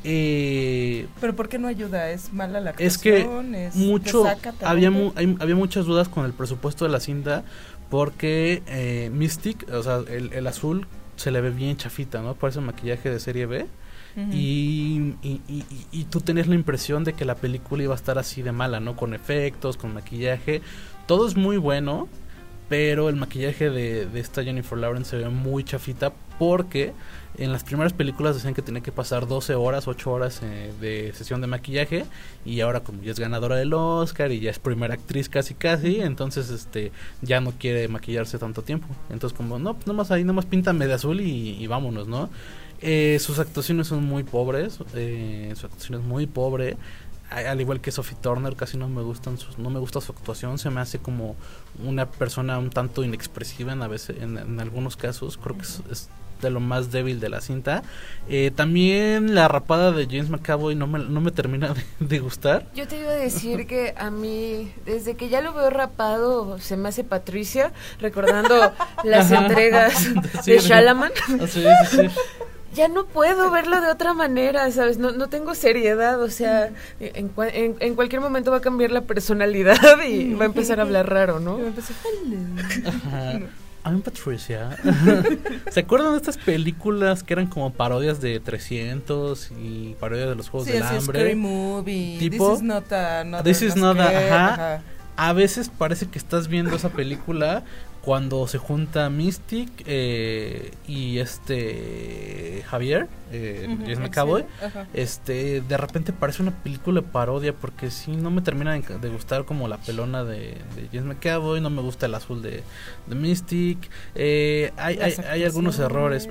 [0.04, 2.10] Eh, Pero ¿por qué no ayuda?
[2.12, 3.54] ¿Es mala la Es que actuación?
[3.56, 4.68] ¿Es mucho resaca, talento?
[4.68, 7.44] había mu- hay- había muchas dudas con el presupuesto de la cinta
[7.89, 10.88] porque eh, Mystic o sea el, el azul
[11.18, 13.65] se le ve bien chafita no parece un maquillaje de serie B
[14.34, 15.15] Y-
[15.91, 18.80] y tú tenías la impresión de que la película iba a estar así de mala
[18.80, 20.62] no con efectos con maquillaje
[21.08, 22.08] todo es muy bueno
[22.67, 26.93] pero el maquillaje de, de esta Jennifer Lawrence se ve muy chafita porque
[27.38, 31.12] en las primeras películas decían que tenía que pasar 12 horas, 8 horas eh, de
[31.13, 32.06] sesión de maquillaje
[32.45, 36.00] y ahora como ya es ganadora del Oscar y ya es primera actriz casi casi,
[36.02, 36.91] entonces este
[37.22, 38.88] ya no quiere maquillarse tanto tiempo.
[39.10, 42.30] Entonces como, no, pues nomás ahí, nomás píntame de azul y, y vámonos, ¿no?
[42.82, 46.78] Eh, sus actuaciones son muy pobres, eh, su actuación es muy pobre.
[47.30, 50.58] Al igual que Sophie Turner, casi no me gustan sus, no me gusta su actuación,
[50.58, 51.36] se me hace como
[51.86, 55.82] una persona un tanto inexpresiva en a veces, en, en algunos casos, creo que es,
[55.92, 56.10] es
[56.42, 57.84] de lo más débil de la cinta.
[58.28, 62.65] Eh, también la rapada de James McAvoy no me, no me termina de, de gustar.
[62.76, 66.78] Yo te iba a decir que a mí, desde que ya lo veo rapado, se
[66.78, 68.56] me hace Patricia, recordando
[69.04, 69.94] las entregas
[70.44, 70.60] Sí, de.
[70.60, 71.12] Shalaman.
[71.39, 72.08] Ah, sí, sí.
[72.75, 74.97] Ya no puedo verlo de otra manera, ¿sabes?
[74.99, 79.01] No, no tengo seriedad, o sea, en, en, en cualquier momento va a cambiar la
[79.01, 79.77] personalidad
[80.08, 81.58] y va a empezar a hablar raro, ¿no?
[82.86, 83.39] Ajá.
[83.86, 84.77] I'm Patricia.
[85.71, 90.49] ¿Se acuerdan de estas películas que eran como parodias de 300 y parodias de los
[90.49, 91.19] Juegos Sí, del Hambre?
[91.21, 92.17] Scary Movie.
[92.19, 94.10] Tipo, This is not a, not This a- is not a-
[94.73, 94.82] ajá.
[95.15, 97.63] A veces parece que estás viendo esa película
[98.02, 104.44] cuando se junta Mystic eh, y este Javier, eh, McAvoy.
[104.44, 104.88] sí, ajá.
[104.94, 109.46] Este, de repente parece una película de parodia porque sí, no me termina de, gustar
[109.46, 112.64] como la pelona de, de James McAvoy, no me gusta el azul de,
[113.08, 116.30] de Mystic, eh, hay, hay, hay algunos errores.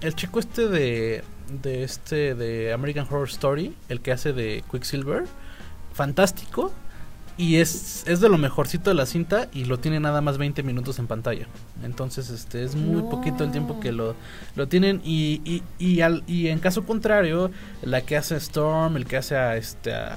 [0.00, 1.24] El chico este de,
[1.62, 5.24] de este, de American Horror Story, el que hace de Quicksilver,
[5.92, 6.72] fantástico.
[7.36, 10.62] Y es, es de lo mejorcito de la cinta y lo tiene nada más 20
[10.62, 11.46] minutos en pantalla.
[11.82, 13.08] Entonces, este es muy No.
[13.08, 14.14] poquito el tiempo que lo,
[14.56, 15.00] lo tienen.
[15.04, 17.50] Y, y, y, al, y en caso contrario,
[17.82, 20.08] la que hace Storm, el que hace a este a,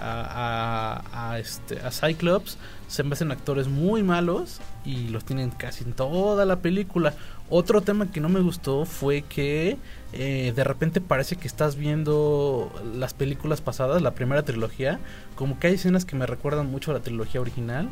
[1.04, 5.84] a, a, este a Cyclops, se me hacen actores muy malos y los tienen casi
[5.86, 7.14] en toda la película.
[7.56, 9.78] Otro tema que no me gustó fue que
[10.12, 15.00] eh, de repente parece que estás viendo las películas pasadas, la primera trilogía,
[15.36, 17.90] como que hay escenas que me recuerdan mucho a la trilogía original.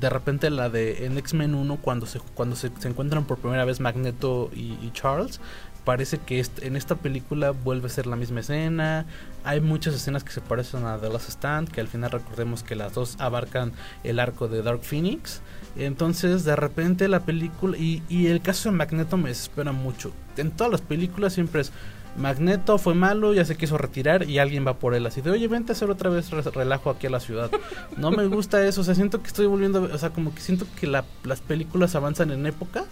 [0.00, 3.64] De, repente la de en X-Men 1 cuando se cuando se, se encuentran por primera
[3.64, 5.40] vez Magneto y, Charles
[5.84, 9.04] parece que en esta película vuelve a ser la misma escena.
[9.42, 12.76] Hay muchas escenas que se parecen a The Last Stand, que al final recordemos que
[12.76, 13.72] las dos abarcan
[14.04, 15.40] el arco de Dark Phoenix.
[15.76, 20.12] Entonces, de repente la película y, y el caso de Magneto me desespera mucho.
[20.36, 21.72] En todas las películas siempre es
[22.16, 25.48] Magneto fue malo, ya se quiso retirar y alguien va por él así de, oye,
[25.48, 27.50] vente a hacer otra vez re- relajo aquí a la ciudad.
[27.96, 30.66] No me gusta eso, o sea, siento que estoy volviendo, o sea, como que siento
[30.78, 32.84] que la- las películas avanzan en época,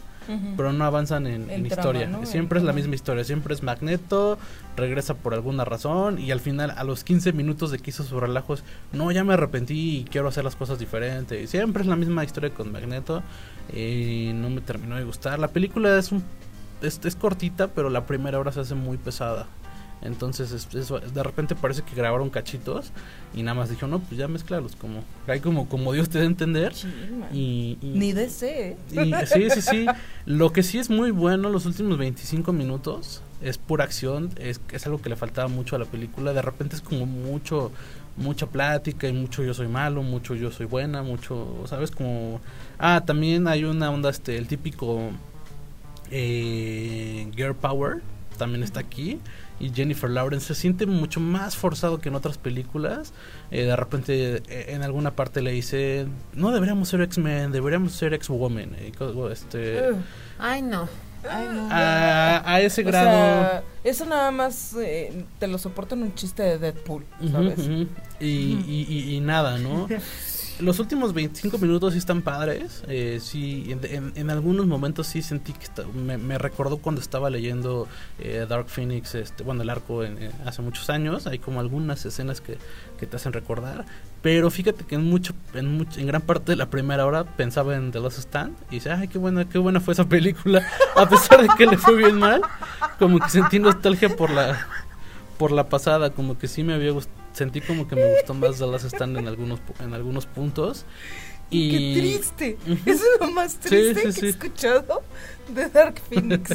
[0.56, 2.06] pero no avanzan en, En en trama, historia.
[2.06, 2.24] ¿no?
[2.24, 4.38] Siempre es la misma historia, siempre es Magneto,
[4.76, 8.20] regresa por alguna razón y al final a los 15 minutos de que hizo sus
[8.20, 11.42] relajos, no, ya me arrepentí y quiero hacer las cosas diferentes.
[11.42, 13.24] Y siempre es la misma historia con Magneto
[13.74, 15.38] y no me terminó de gustar.
[15.40, 16.22] La película es un
[16.82, 19.46] es, es cortita, pero la primera hora se hace muy pesada.
[20.02, 22.90] Entonces, es- eso, de repente parece que grabaron cachitos
[23.34, 26.24] y nada más dijo, no, pues ya mezclalos, como, hay como, como Dios te dé
[26.24, 26.72] a entender.
[26.74, 26.88] Sí.
[27.34, 28.76] Y, y- Ni DC, ¿eh?
[28.92, 29.86] y- sí, sí, sí.
[30.24, 34.86] Lo que sí es muy bueno los últimos 25 minutos es pura acción, es, es
[34.86, 36.32] algo que le faltaba mucho a la película.
[36.32, 37.70] De repente es como mucho,
[38.16, 41.90] mucha plática y mucho yo soy malo, mucho yo soy buena, mucho, ¿sabes?
[41.90, 42.40] Como...
[42.78, 45.10] Ah, también hay una onda, este, el típico
[46.10, 48.02] eh, Girl Power,
[48.38, 49.18] también está aquí.
[49.58, 53.12] Y Jennifer Lawrence se siente mucho más forzado que en otras películas.
[53.50, 58.14] Eh, de repente eh, en alguna parte le dice, no deberíamos ser X-Men, deberíamos ser
[58.14, 58.74] X-Women.
[58.96, 59.90] co- este.
[60.38, 60.88] Ay, no.
[61.28, 61.68] Ay, no.
[61.70, 63.10] a, a ese O grado...
[63.10, 67.58] sea, eso nada más eh, te lo soporto en un chiste de Deadpool, ¿sabes?
[67.58, 67.86] ujú.
[68.18, 69.86] Y, y- y- y nada, ¿no?
[70.60, 72.82] Los últimos 25 minutos sí están padres.
[72.88, 73.74] Eh, sí,
[74.14, 79.14] en, algunos momentos sí sentí que esta- me, recordó cuando estaba leyendo eh, Dark Phoenix,
[79.14, 81.26] este, bueno, el arco en- hace muchos años.
[81.26, 82.58] Hay como algunas escenas que,
[82.98, 83.86] que te hacen recordar.
[84.22, 87.74] Pero fíjate que en mucho, en mucho, en gran parte de la primera hora pensaba
[87.74, 90.66] en The Last Stand y dice, ay, qué buena, qué buena fue esa película.
[90.96, 92.42] A pesar de que le fue bien mal,
[92.98, 94.66] como que sentí nostalgia por la,
[95.38, 98.58] por la pasada, como que sí me había gustado, sentí como que me gustó más
[98.58, 100.84] The Last Stand en algunos, en algunos puntos.
[101.50, 102.58] Y ¡Qué triste!
[102.86, 105.02] Eso es lo más triste sí, que he escuchado
[105.52, 106.50] de Dark Phoenix.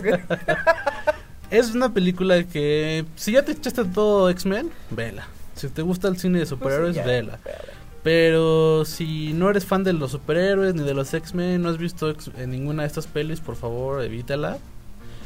[1.49, 5.27] es una película que, si ya te echaste todo X-Men, vela.
[5.55, 7.39] Si te gusta el cine de superhéroes, ya, vela.
[8.03, 12.13] Pero si no eres fan de los superhéroes ni de los X-Men, no has visto
[12.37, 14.59] en ninguna de estas pelis, por favor, evítala.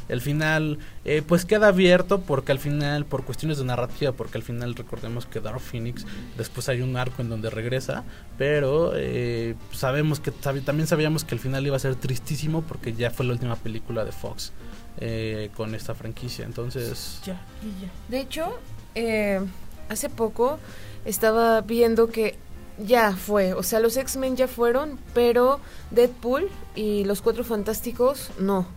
[0.10, 4.44] El final, eh, pues queda abierto porque al final, por cuestiones de narrativa, porque al
[4.44, 6.06] final recordemos que Dark Phoenix,
[6.38, 8.04] después hay un arco en donde regresa,
[8.38, 13.12] pero eh, sabemos que también sabíamos que el final iba a ser tristísimo porque ya
[13.12, 14.52] fue la última película de Fox
[15.00, 16.46] eh, con esta franquicia.
[16.46, 17.90] Entonces, ya, y ya.
[18.10, 18.60] De hecho,
[18.96, 19.40] eh,
[19.88, 20.60] hace poco
[21.06, 22.38] estaba viendo que
[22.78, 25.60] ya fue, o sea, los X-Men ya fueron, pero
[25.92, 28.68] Deadpool y los Cuatro Fantásticos no.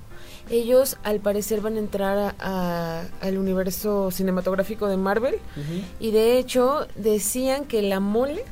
[0.50, 5.36] Ellos al parecer van a entrar a- a- al universo cinematográfico de Marvel.
[6.00, 8.44] Y de hecho decían que la mole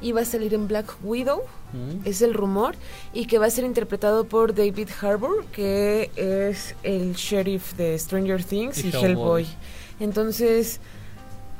[0.00, 2.74] iba a salir en Black Widow, mm, es el rumor,
[3.12, 8.42] y que va a ser interpretado por David Harbour, que es el sheriff de Stranger
[8.42, 9.04] Things Y y, Hellboy.
[9.44, 9.46] Hellboy.
[10.00, 10.80] Entonces,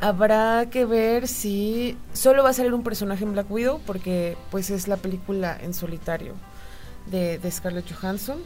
[0.01, 4.71] habrá que ver si solo va a salir un personaje en Black Widow, porque pues
[4.71, 6.33] es la película en solitario
[7.07, 8.39] de, de Scarlett Johansson,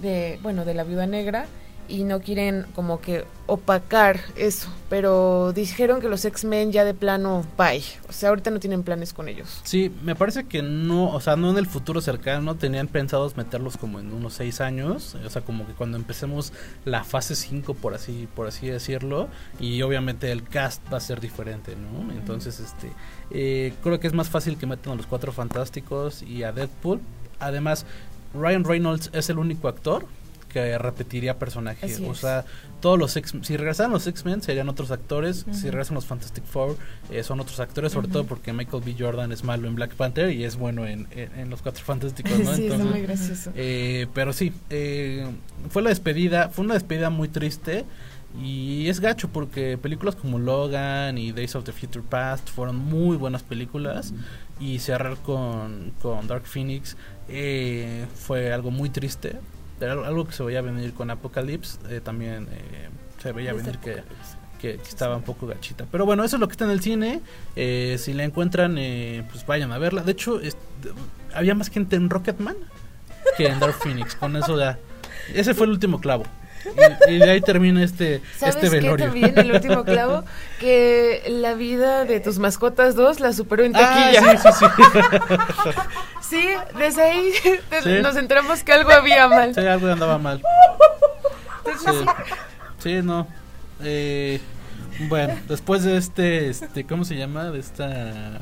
[0.00, 1.46] de, bueno, de la viuda negra,
[1.90, 7.44] y no quieren como que opacar eso, pero dijeron que los X-Men ya de plano,
[7.58, 9.60] bye, o sea, ahorita no tienen planes con ellos.
[9.64, 13.76] Sí, me parece que no, o sea, no en el futuro cercano, tenían pensados meterlos
[13.76, 16.52] como en unos seis años, o sea, como que cuando empecemos
[16.84, 21.20] la fase 5, por así, por así decirlo, y obviamente el cast va a ser
[21.20, 22.12] diferente, ¿no?
[22.12, 22.92] Entonces, este,
[23.32, 27.00] eh, creo que es más fácil que metan a los cuatro fantásticos y a Deadpool.
[27.40, 27.86] Además,
[28.34, 30.06] Ryan Reynolds es el único actor
[30.48, 31.86] que repetiría personaje.
[31.86, 32.18] Así O es.
[32.18, 32.44] sea,
[32.80, 36.76] todos los X si regresaran los X-Men serían otros actores, si regresan los Fantastic Four
[37.10, 38.96] eh, son otros actores, sobre todo porque Michael B.
[38.98, 42.36] Jordan es malo en Black Panther y es bueno en, en- en los Cuatro Fantásticos,
[42.40, 42.52] ¿no?
[42.56, 43.52] sí, Entonces, muy gracioso.
[43.54, 45.24] eh, pero sí, eh,
[45.68, 47.84] fue la despedida, fue una despedida muy triste
[48.40, 53.16] y es gacho porque películas como Logan y Days of the Future Past fueron muy
[53.16, 54.14] buenas películas
[54.60, 56.96] y cerrar con, con Dark Phoenix
[57.30, 59.36] eh, fue algo muy triste,
[59.78, 62.88] pero algo- algo que se veía venir con Apocalypse eh, también eh,
[63.22, 64.02] se veía venir que,
[64.60, 65.86] que, que estaba un poco gachita.
[65.90, 67.20] Pero bueno, eso es lo que está en el cine.
[67.56, 70.02] Eh, si la encuentran, eh, pues vayan a verla.
[70.02, 70.56] De hecho, es-
[71.32, 72.56] había más gente en Rocketman
[73.36, 74.14] que en Dark Phoenix.
[74.16, 74.78] Con eso ya.
[75.34, 76.24] Ese fue el último clavo.
[77.08, 79.06] Y, y de ahí termina este, ¿Sabes este qué velorio.
[79.06, 80.24] también, el último clavo?
[80.58, 84.36] Que la vida de tus mascotas 2 la superó en Ah, taquilla.
[84.38, 85.70] sí, sí, sí.
[86.30, 86.48] Sí,
[86.78, 87.32] desde ahí
[87.82, 87.90] Sí.
[88.02, 89.52] nos enteramos que algo había mal.
[89.54, 90.40] Sí, algo andaba mal.
[91.64, 92.04] Sí,
[92.78, 93.26] sí no.
[93.82, 94.40] Eh,
[95.08, 97.50] bueno, después de este, este, ¿cómo se llama?
[97.50, 98.40] De esta,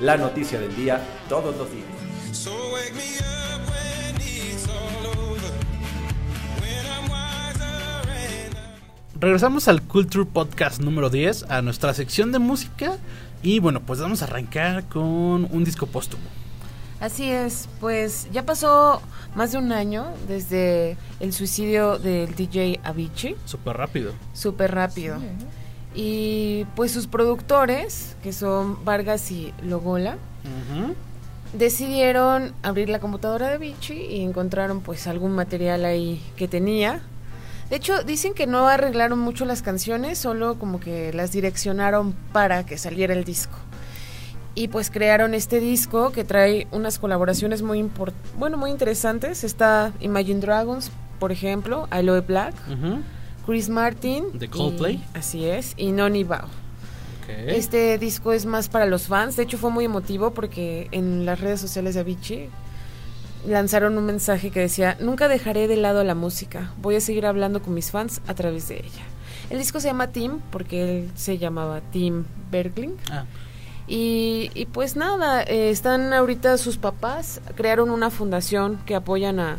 [0.00, 1.84] La noticia del día todos los días.
[2.32, 5.50] So wake me up when it's all over.
[6.60, 8.54] When I'm wiser and
[9.20, 12.96] Regresamos al Culture Podcast número 10, a nuestra sección de música.
[13.42, 16.22] Y bueno, pues vamos a arrancar con un disco póstumo.
[17.00, 19.00] Así es, pues ya pasó
[19.34, 24.12] más de un año desde el suicidio del DJ Avicii, Súper rápido.
[24.34, 25.16] súper rápido.
[25.94, 30.18] Y pues sus productores, que son Vargas y Logola,
[31.52, 37.00] decidieron abrir la computadora de Avicii y encontraron pues algún material ahí que tenía.
[37.70, 42.66] De hecho, dicen que no arreglaron mucho las canciones, solo como que las direccionaron para
[42.66, 43.56] que saliera el disco.
[44.56, 49.44] Y pues crearon este disco que trae unas colaboraciones muy import bueno, muy interesantes.
[49.44, 50.90] Está Imagine Dragons,
[51.20, 52.54] por ejemplo, Aloe Black.
[53.46, 55.02] Chris Martin, y- Coldplay.
[55.14, 56.48] así es, y Noni Bao.
[57.46, 59.36] Este disco es más para los fans.
[59.36, 62.48] De hecho, fue muy emotivo porque en las redes sociales de Avicii
[63.46, 66.72] lanzaron un mensaje que decía: Nunca dejaré de lado la música.
[66.80, 69.02] Voy a seguir hablando con mis fans a través de ella.
[69.50, 72.96] El disco se llama Tim porque él se llamaba Tim Bergling.
[73.10, 73.24] Ah,
[73.88, 79.56] Y, y pues nada, eh, están ahorita sus papás, crearon una fundación que apoyan a,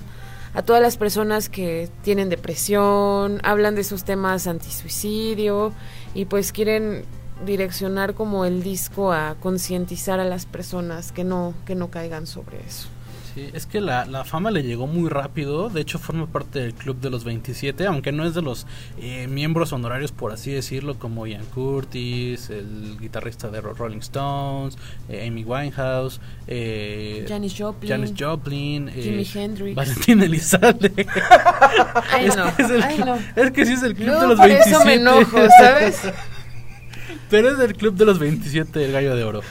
[0.54, 5.74] a todas las personas que tienen depresión, hablan de esos temas antisuicidio
[6.14, 7.04] y pues quieren
[7.46, 12.60] direccionar como el disco a concientizar a las personas que no, que no caigan sobre
[12.66, 12.88] eso.
[13.34, 15.70] Sí, es que la, la fama le llegó muy rápido.
[15.70, 18.68] De hecho, forma parte del club de los 27, aunque no es de los
[19.00, 24.78] eh, miembros honorarios, por así decirlo, como Ian Curtis, el guitarrista de Ro- Rolling Stones,
[25.10, 29.76] eh, Amy Winehouse, eh, Janis Joplin, Janis Joplin, eh, Jimi Hendrix.
[29.76, 30.92] Valentín Elizalde.
[32.12, 33.44] Ay, Es no, que es, el ay, club- no.
[33.44, 34.70] es que sí es el club de los por 27.
[34.70, 36.00] eso me enojo, ¿sabes?
[37.30, 39.42] Pero es del club de los 27 del Gallo de Oro.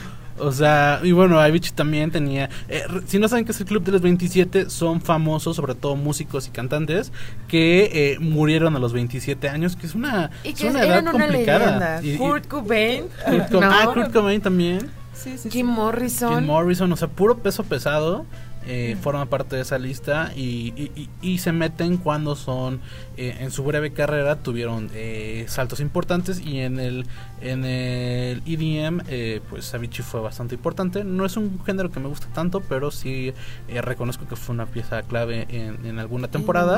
[0.41, 2.49] O sea, y bueno, Avicii también tenía...
[2.67, 5.95] eh, si no saben qué es el club de los 27, son famosos, sobre todo
[5.95, 7.11] músicos y cantantes,
[7.47, 10.89] que eh, murieron a los 27 años, que es una, Y es que una edad
[10.99, 11.99] eran una complicada.
[11.99, 12.01] leyenda.
[12.03, 13.69] Y- y- Kurt Cobain, Kurt Co- ¿no?
[13.71, 14.89] ah, Kurt Cobain también.
[15.13, 15.49] Sí, sí, sí.
[15.51, 16.33] Jim Morrison.
[16.39, 18.25] Jim Morrison, o sea, puro peso pesado.
[18.67, 22.79] Eh, forma parte de esa lista y, y- y- y se meten cuando son
[23.17, 27.05] eh, en su breve carrera tuvieron eh, saltos importantes y en el
[27.41, 32.07] en el EDM eh, pues Avicii fue bastante importante no es un género que me
[32.07, 33.33] gusta tanto pero sí
[33.67, 36.77] eh, reconozco que fue una pieza clave en, en alguna temporada.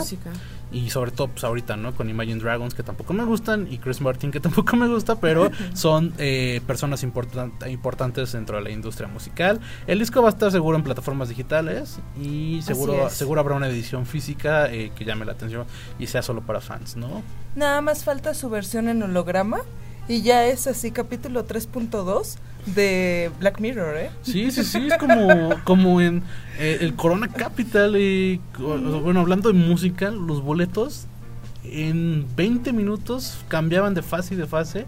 [0.74, 4.01] Y sobre todo pues ahorita no con Imagine Dragons que tampoco me gustan y Chris
[4.01, 9.07] Martin que tampoco me gusta pero son eh, personas importan- importantes dentro de la industria
[9.07, 9.59] musical.
[9.88, 14.05] El disco va a estar seguro en plataformas digitales y seguro seguro habrá una edición
[14.05, 15.65] física eh, que llame la atención
[15.99, 17.21] y sea solo para fans no
[17.55, 19.59] Nada más falta su versión en holograma
[20.07, 24.09] y ya es así capítulo 3.2 de Black Mirror, ¿eh?
[24.22, 26.24] sí sí sí es como como en
[26.59, 31.07] eh, el Corona Capital y bueno hablando de música los boletos
[31.66, 34.86] en 20 minutos cambiaban de fase y de fase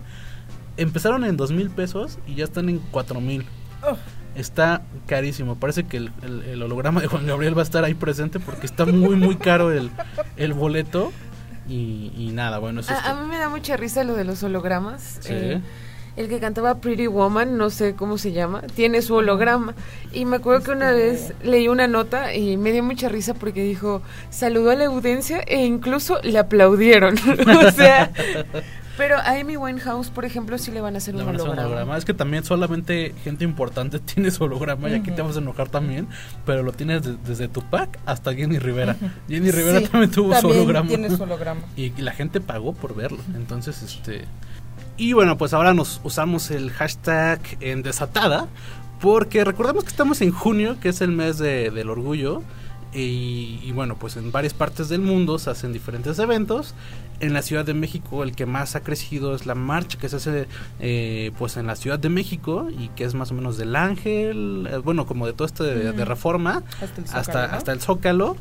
[0.78, 3.46] empezaron en dos mil pesos y ya están en cuatro mil
[3.88, 3.98] Oh.
[4.36, 5.56] Está carísimo.
[5.58, 8.66] Parece que el, el- el holograma de Juan Gabriel va a estar ahí presente porque
[8.66, 9.92] está muy, muy caro el,
[10.38, 11.12] el boleto.
[11.70, 14.24] Y, y nada, bueno, eso es A, a mí me da mucha risa lo de
[14.24, 15.20] los hologramas.
[15.22, 15.30] Sí.
[15.32, 15.62] Eh,
[16.18, 19.74] el que cantaba Pretty Woman, no sé cómo se llama, tiene su holograma.
[20.14, 23.64] Y me acuerdo que una vez leí una nota y me dio mucha risa porque
[23.64, 27.16] dijo, saludó a la audiencia e incluso le aplaudieron.
[27.68, 28.12] o sea,
[28.98, 31.38] pero a Amy Winehouse, por ejemplo, sí le van a hacer Le un van a
[31.38, 31.76] hacer un holograma.
[31.76, 31.98] holograma.
[31.98, 34.90] Es que también solamente gente importante tiene su holograma.
[34.90, 36.08] Y aquí te vas a enojar también.
[36.46, 38.96] Pero lo tienes de- desde Tupac hasta Jenny Rivera.
[39.28, 40.88] Jenny Rivera Sí, también tuvo su también holograma.
[40.88, 41.60] tiene su holograma.
[41.76, 43.18] y la gente pagó por verlo.
[43.36, 44.24] Entonces, este.
[44.98, 48.48] Y bueno, pues ahora nos usamos el hashtag en desatada.
[49.02, 52.42] Porque recordemos que estamos en junio, que es el mes de- del orgullo.
[52.94, 56.74] Y, y bueno, pues en varias partes del mundo se hacen diferentes eventos.
[57.22, 60.18] en la Ciudad de México el que más ha crecido es la marcha que se
[60.18, 60.48] hace
[60.82, 64.68] eh, pues en la Ciudad de México y que es más o menos del Ángel,
[64.70, 67.58] eh, bueno, como de todo esto de, de reforma Hasta el hasta, Zócalo, ¿no?
[67.58, 68.38] hasta el Zócalo.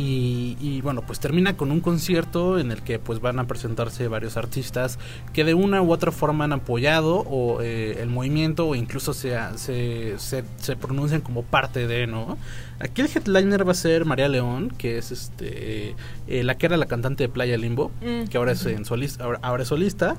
[0.00, 4.06] Y, y, bueno, pues termina con un concierto en el que pues van a presentarse
[4.06, 4.96] varios artistas
[5.32, 9.36] que de una u otra forma han apoyado o eh, el movimiento o incluso se,
[9.56, 12.38] se, se, se pronuncian como parte de, ¿no?
[12.78, 15.96] Aquí el headliner va a ser María León, que es este
[16.28, 18.28] eh, la que era la cantante de Playa Limbo, Mm.
[18.28, 20.16] que ahora es en solista, ahora, ahora es solista.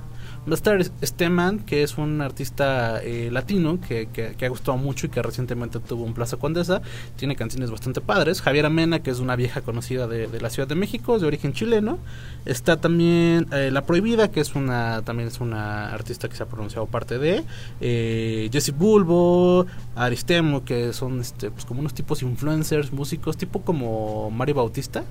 [0.50, 4.78] Va a estar Steman, que es un artista eh, latino que, que, que ha gustado
[4.78, 6.82] mucho y que recientemente tuvo un Plaza Condesa.
[7.18, 8.42] Tiene canciones bastante padres.
[8.42, 11.28] Javier Amena, que es una vieja conocida de, de la Ciudad de México, es de
[11.28, 12.00] origen chileno.
[12.46, 16.48] Está también eh, La Prohibida, que es una también es una artista que se ha
[16.48, 17.44] pronunciado parte de.
[17.80, 24.32] Eh, Jesse Bulbo, Aristemo, que son este, pues, como unos tipos influencers, músicos, tipo como
[24.32, 25.04] Mario Bautista,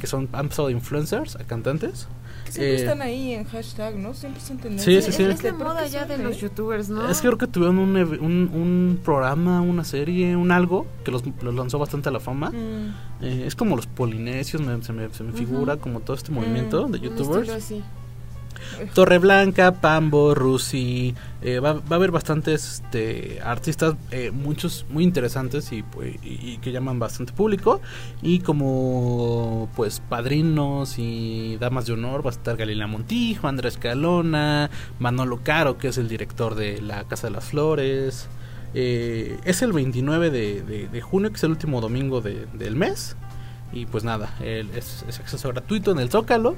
[0.00, 2.08] que son han pasado de influencers a cantantes.
[2.46, 4.14] Que siempre Eh, están ahí en hashtag, ¿no?
[4.14, 4.82] Siempre están teniendo.
[4.82, 5.22] Sí, sí, sí.
[5.24, 7.10] Es la ¿Por qué moda ya de los youtubers, ¿no?
[7.10, 11.10] Es que creo que tuvieron un, ev- un, un programa, una serie, un algo que
[11.10, 12.50] los, los lanzó bastante a la fama.
[12.50, 12.94] Mm.
[13.24, 16.86] Eh, es como los polinesios, me- se me, se me figura como todo este movimiento
[16.86, 17.48] de Un youtubers.
[17.48, 17.82] estilo así.
[18.94, 25.82] Torreblanca, Pambo, Rusi, eh, va, a haber bastantes este, artistas, eh, muchos muy interesantes y,
[25.82, 27.80] pues, y- que llaman bastante público.
[28.22, 34.70] Y como pues padrinos y damas de honor va a estar Galilea Montijo, Andrés Calona,
[34.98, 38.28] Manolo Caro, que es el director de La Casa de las Flores.
[38.74, 43.16] Eh, es el 29 de, junio, que es el último domingo de- del mes.
[43.72, 46.56] Y pues nada, el- es acceso gratuito en el Zócalo.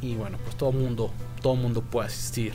[0.00, 1.10] Y bueno, pues todo mundo,
[1.42, 2.52] todo mundo puede asistir.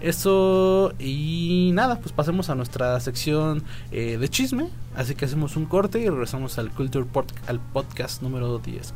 [0.00, 3.62] Eso y nada, pues pasemos a nuestra sección
[3.92, 4.68] eh, de chisme.
[4.96, 8.94] Así que hacemos un corte y regresamos al Culture Pod- al podcast número 10.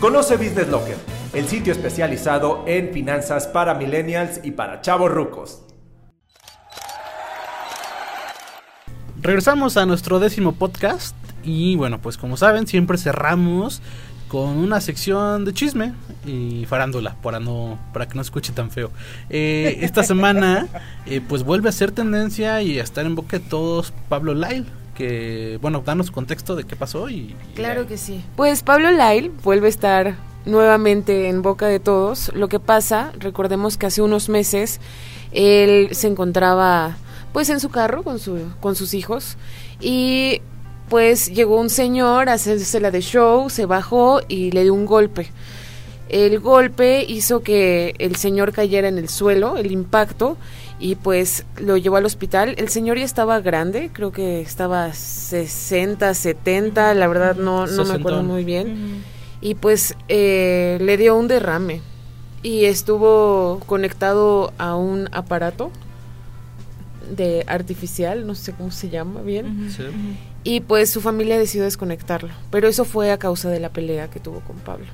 [0.00, 0.96] Conoce Business Locker,
[1.34, 5.62] el sitio especializado en finanzas para millennials y para chavos rucos.
[9.22, 11.14] Regresamos a nuestro décimo podcast
[11.44, 13.82] y bueno, pues como saben, siempre cerramos
[14.30, 15.92] con una sección de chisme
[16.24, 18.92] y farándula para no para que no escuche tan feo.
[19.28, 20.68] Eh, esta semana
[21.04, 24.66] eh, pues vuelve a ser tendencia y a estar en boca de todos Pablo Lyle,
[24.94, 28.24] que bueno, danos contexto de qué pasó y, y Claro que sí.
[28.36, 30.14] Pues Pablo Lyle vuelve a estar
[30.46, 32.30] nuevamente en boca de todos.
[32.32, 34.80] Lo que pasa, recordemos que hace unos meses
[35.32, 36.96] él se encontraba
[37.32, 39.36] pues en su carro con su con sus hijos
[39.80, 40.40] y
[40.90, 44.84] pues llegó un señor a hacerse la de show, se bajó y le dio un
[44.84, 45.30] golpe.
[46.10, 50.36] El golpe hizo que el señor cayera en el suelo, el impacto,
[50.80, 52.56] y pues lo llevó al hospital.
[52.58, 57.94] El señor ya estaba grande, creo que estaba 60, 70, la verdad no, no me
[57.94, 59.04] acuerdo muy bien.
[59.40, 61.80] Y pues eh, le dio un derrame
[62.42, 65.70] y estuvo conectado a un aparato
[67.08, 69.70] de artificial, no sé cómo se llama bien.
[69.70, 69.84] Sí.
[70.42, 72.30] Y pues su familia decidió desconectarlo.
[72.50, 74.86] Pero eso fue a causa de la pelea que tuvo con Pablo.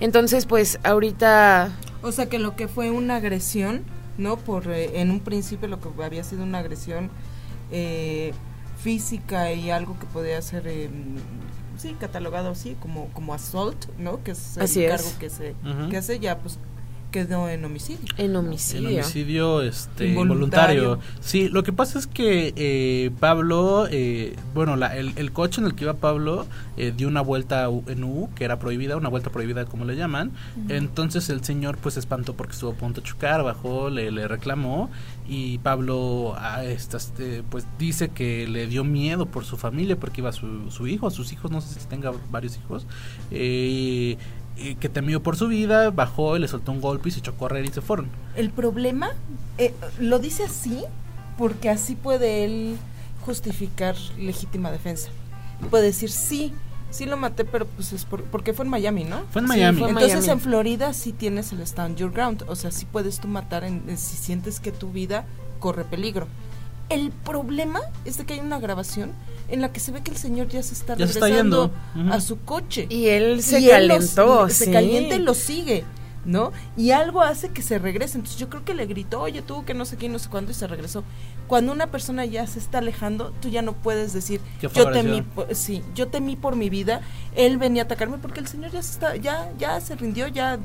[0.00, 1.70] Entonces, pues ahorita
[2.02, 3.82] O sea que lo que fue una agresión,
[4.18, 4.36] ¿no?
[4.36, 7.10] Por eh, en un principio lo que había sido una agresión
[7.70, 8.32] eh,
[8.82, 10.90] física y algo que podía ser eh,
[11.78, 14.22] sí catalogado así como como assault, ¿no?
[14.24, 14.90] Que es el Así es.
[14.90, 15.54] cargo que se
[15.90, 16.58] que hace ya pues
[17.12, 18.00] quedó en homicidio.
[18.18, 18.88] en En homicidio.
[18.88, 20.82] homicidio este, Involuntario.
[20.82, 20.98] involuntario.
[21.20, 25.68] Sí, lo que pasa es que eh, Pablo, eh, bueno, la- el, el coche en
[25.68, 26.46] el que iba Pablo
[26.76, 30.32] eh, dio una vuelta en U, que era prohibida, una vuelta prohibida como le llaman.
[30.68, 34.26] Entonces el señor pues se espantó porque estuvo a punto de chocar, bajó, le, le
[34.26, 34.90] reclamó
[35.28, 40.20] y Pablo ah, estas, eh, pues dice que le dio miedo por su familia porque
[40.22, 42.86] iba su, su hijo, sus hijos, no sé si tenga varios hijos.
[43.30, 44.16] eh,
[44.56, 47.32] eh, que temió por su vida, bajó y le soltó un golpe y se echó
[47.32, 48.08] a correr y se fueron.
[48.36, 49.10] El problema
[49.58, 50.84] eh, lo dice así
[51.38, 52.76] porque así puede él
[53.24, 55.10] justificar legítima defensa.
[55.70, 56.52] Puede decir sí,
[56.90, 59.22] sí lo maté, pero pues es por- porque fue en Miami, ¿no?
[59.30, 59.78] Fue en Sí, Miami.
[59.78, 60.32] fue en Entonces Miami.
[60.32, 63.82] en Florida sí tienes el stand your ground, o sea, sí puedes tú matar en,
[63.88, 65.24] en- si sientes que tu vida
[65.60, 66.26] corre peligro.
[66.88, 69.12] El problema es de que hay una grabación
[69.52, 71.70] en la que se ve que el señor ya se está Ya se está regresando
[72.10, 72.86] a su coche.
[72.90, 74.72] Y él se Y él calentó, se sí.
[74.72, 75.84] calienta y lo sigue,
[76.24, 76.52] ¿no?
[76.76, 78.16] Y algo hace que se regrese.
[78.18, 80.50] Entonces yo creo que le gritó, oye tú, que no sé quién, no sé cuándo,
[80.50, 81.04] y se regresó.
[81.48, 85.54] Cuando una persona ya se está alejando, tú ya no puedes decir, yo temí, por-
[85.54, 87.02] sí, yo temí por mi vida,
[87.36, 90.58] él venía a atacarme porque el señor ya se está, ya, ya se rindió, ya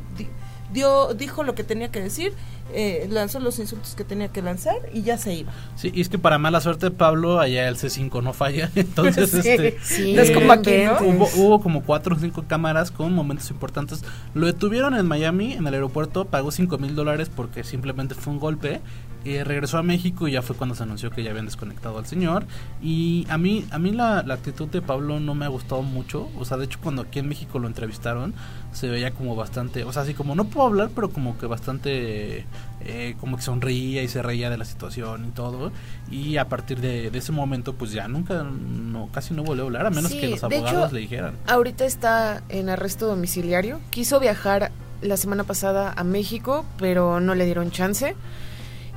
[0.74, 2.34] dio, dijo lo que tenía que decir,
[2.74, 5.51] eh, lanzó los insultos que tenía que lanzar y ya se iba.
[5.76, 9.38] Sí, y es que para mala suerte Pablo, allá el C5 no falla, entonces Sí.
[9.38, 9.78] este...
[9.82, 10.97] Sí, es como aquí, ¿no?
[10.99, 14.03] Hubo, hubo como cuatro o cinco cámaras con momentos importantes.
[14.34, 18.39] Lo detuvieron en Miami, en el aeropuerto, pagó cinco mil dólares porque simplemente fue un
[18.39, 18.82] golpe.
[19.24, 22.05] Y regresó a México y ya fue cuando se anunció que ya habían desconectado al
[22.05, 22.45] señor.
[22.82, 26.30] Y a mí, a mí la, la actitud de Pablo no me ha gustado mucho.
[26.38, 28.34] O sea, de hecho cuando aquí en México lo entrevistaron,
[28.72, 32.45] se veía como bastante, o sea, así como no puedo hablar, pero como que bastante,
[32.82, 35.72] eh, como que sonreía y se reía de la situación y todo.
[36.11, 39.65] Y a partir de, de ese momento, pues ya nunca, no, casi no volvió a
[39.68, 41.34] hablar, a menos Sí, que los abogados hecho, le dijeran.
[41.47, 43.80] Ahorita está en arresto domiciliario.
[43.89, 48.15] Quiso viajar la semana pasada a México, pero no le dieron chance.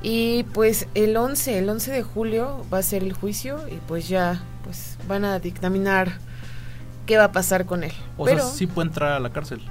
[0.03, 4.07] Y pues el 11, el 11 de julio va a ser el juicio y pues
[4.07, 6.17] ya pues van a dictaminar
[7.05, 7.93] qué va a pasar con él.
[8.17, 9.61] O pero sea, sí puede entrar a la cárcel.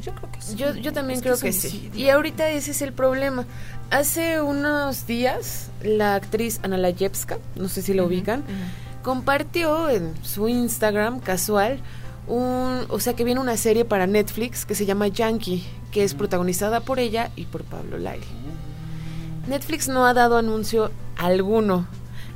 [0.00, 0.56] Yo creo que sí.
[0.56, 1.90] yo, yo también Es creo que sí.
[1.94, 3.44] Y ahorita ese es el problema.
[3.90, 8.42] Hace unos días la actriz Ana Layevska, no sé si la ubican,
[9.02, 11.78] compartió en su Instagram casual
[12.26, 16.14] un, o sea que viene una serie para Netflix que se llama Yankee, que es
[16.14, 18.24] protagonizada por ella y por Pablo Lyle.
[19.46, 21.86] Netflix no ha dado anuncio alguno.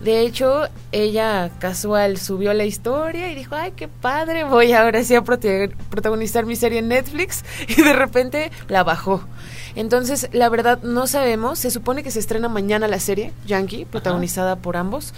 [0.01, 5.15] De hecho, ella casual subió la historia y dijo, ay, qué padre, voy ahora sí
[5.15, 9.23] a protagonizar mi serie en Netflix y de repente la bajó.
[9.75, 14.57] Entonces, la verdad, no sabemos, se supone que se estrena mañana la serie, Yankee, protagonizada
[14.57, 15.15] por ambos,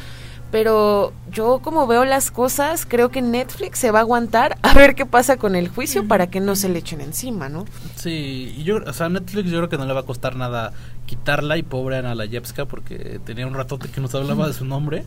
[0.50, 4.94] pero yo como veo las cosas, creo que Netflix se va a aguantar a ver
[4.94, 7.66] qué pasa con el juicio para que no se le echen encima, ¿no?
[7.96, 10.72] Sí, y yo, o sea, Netflix yo creo que no le va a costar nada
[11.06, 15.04] quitarla y pobre Ana Layevska porque tenía un ratote que nos hablaba de su nombre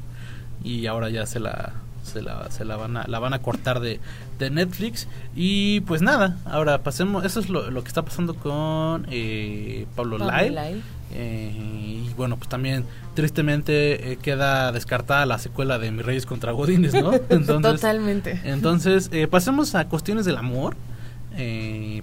[0.64, 1.74] y ahora ya se la
[2.14, 4.00] se la, se la van a la van a cortar de,
[4.40, 9.06] de Netflix y pues nada ahora pasemos eso es lo, lo que está pasando con
[9.10, 10.82] eh, Pablo, Pablo Lyle, Lyle.
[11.14, 11.52] Eh,
[12.08, 12.86] y bueno pues también
[13.16, 18.40] tristemente eh, queda descartada la secuela de Mis Reyes contra Godines no entonces Totalmente.
[18.46, 20.76] entonces, eh, pasemos a cuestiones del amor.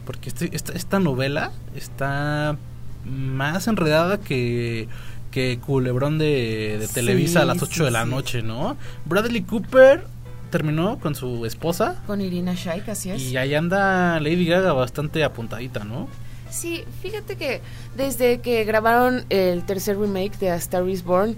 [0.04, 2.56] porque este- esta, esta novela está
[3.04, 4.88] más enredada que,
[5.31, 8.11] que Culebrón de, de Sí, Televisa a las 8 sí, de la sí.
[8.11, 8.76] noche, ¿no?
[9.05, 10.05] Bradley Cooper
[10.51, 12.03] terminó con su esposa.
[12.07, 13.22] Con Irina Shayk, así es.
[13.22, 16.09] Y ahí anda Lady Gaga bastante apuntadita, ¿no?
[16.51, 17.61] Sí, fíjate que
[17.97, 21.37] desde que grabaron el tercer remake de A Star is Born,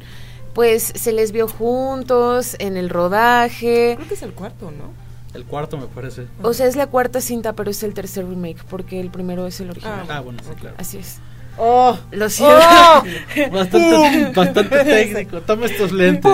[0.55, 3.95] pues se les vio juntos en el rodaje.
[3.97, 4.93] Creo que es el cuarto, ¿no?
[5.34, 6.26] El cuarto me parece.
[6.43, 9.61] O sea, es la cuarta cinta, pero es el tercer remake, porque el primero es
[9.61, 10.07] el original.
[10.09, 10.74] Ah, bueno, sí, claro.
[10.78, 11.18] Así es.
[11.59, 11.98] ¡Oh!
[12.12, 12.55] Lo siento.
[13.53, 15.40] Bastante, bastante técnico.
[15.42, 16.32] Toma estos lentes.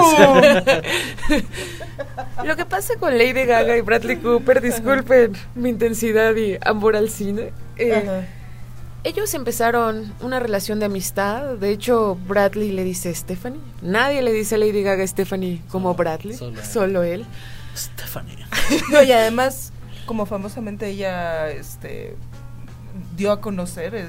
[2.44, 7.10] Lo que pasa con Lady Gaga y Bradley Cooper, disculpen mi intensidad y amor al
[7.10, 7.52] cine.
[7.76, 8.26] eh.
[9.04, 11.54] Ellos empezaron una relación de amistad.
[11.58, 13.60] De hecho, Bradley le dice Stephanie.
[13.80, 16.36] Nadie le dice a Lady Gaga Stephanie como Solo- Bradley.
[16.64, 17.24] solo él.
[17.76, 18.36] Stephanie.
[18.90, 19.72] No, y además,
[20.06, 22.16] como famosamente ella este,
[23.16, 24.08] dio a conocer, eh,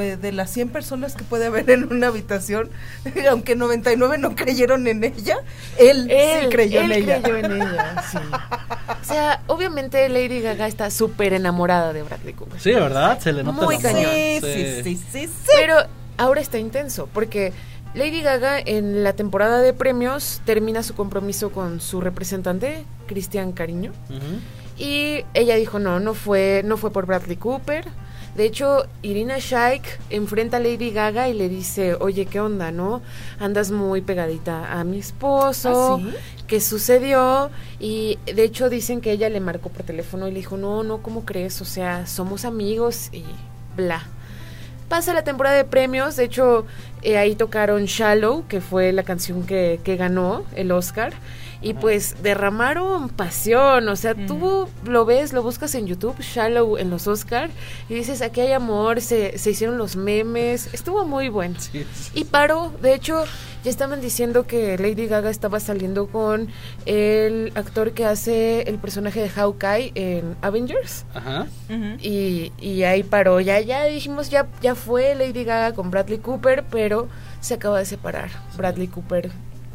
[0.00, 2.70] de las 100 personas que puede haber en una habitación,
[3.30, 5.38] aunque 99 no creyeron en ella,
[5.78, 7.22] él, Él, sí creyó él en ella.
[7.22, 8.18] creyó en ella, sí.
[8.18, 12.60] O sea, obviamente Lady Gaga está súper enamorada de Bradley Cooper.
[12.60, 13.18] Sí, ¿verdad?
[13.20, 14.10] Se le nota Muy cañón.
[14.12, 15.50] Sí, sí, sí, sí, sí.
[15.54, 15.76] Pero
[16.16, 17.52] ahora está intenso, porque
[17.94, 23.92] Lady Gaga en la temporada de premios termina su compromiso con su representante, Cristian Cariño.
[24.76, 27.86] Y ella dijo, no, no fue, no fue por Bradley Cooper.
[28.36, 33.00] De hecho, Irina Shayk enfrenta a Lady Gaga y le dice, oye, ¿qué onda, no?
[33.40, 36.00] Andas muy pegadita a mi esposo.
[36.02, 36.44] ¿Ah, sí?
[36.46, 37.50] ¿Qué sucedió?
[37.80, 40.98] Y de hecho dicen que ella le marcó por teléfono y le dijo, no, no,
[40.98, 41.62] ¿cómo crees?
[41.62, 43.24] O sea, somos amigos y
[43.74, 44.02] bla.
[44.88, 46.64] Pasa la temporada de premios, de hecho
[47.02, 51.12] eh, ahí tocaron Shallow, que fue la canción que, que ganó el Oscar,
[51.60, 56.90] y pues derramaron pasión, o sea, tú lo ves, lo buscas en YouTube, Shallow en
[56.90, 57.50] los Oscar,
[57.88, 61.56] y dices, aquí hay amor, se, se hicieron los memes, estuvo muy bueno.
[61.58, 62.10] Sí, sí.
[62.14, 63.24] Y paró, de hecho,
[63.64, 66.48] ya estaban diciendo que Lady Gaga estaba saliendo con
[66.84, 71.04] el actor que hace el personaje de Hawkeye en Avengers.
[71.14, 71.48] Ajá.
[72.00, 73.40] Y, y ahí paró.
[73.40, 77.08] Ya, ya dijimos, ya, ya fue Lady Gaga con Bradley Cooper, pero
[77.40, 79.32] se acaba de separar Bradley Cooper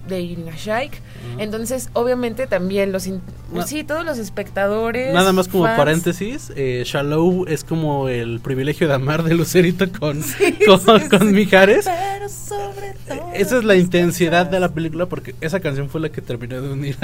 [0.07, 0.93] de Irina Shayk.
[1.37, 3.07] Entonces, obviamente, también los...
[3.07, 5.13] Na- sí, todos los espectadores...
[5.13, 9.85] Nada más como fans, paréntesis, eh, Shallow es como el privilegio de amar de Lucerito
[9.91, 10.21] con,
[10.65, 11.85] con, con Mijares.
[11.85, 13.31] Pero sobre todo.
[13.33, 16.69] Esa es la intensidad de la película porque esa canción fue la que terminó de
[16.69, 16.97] unir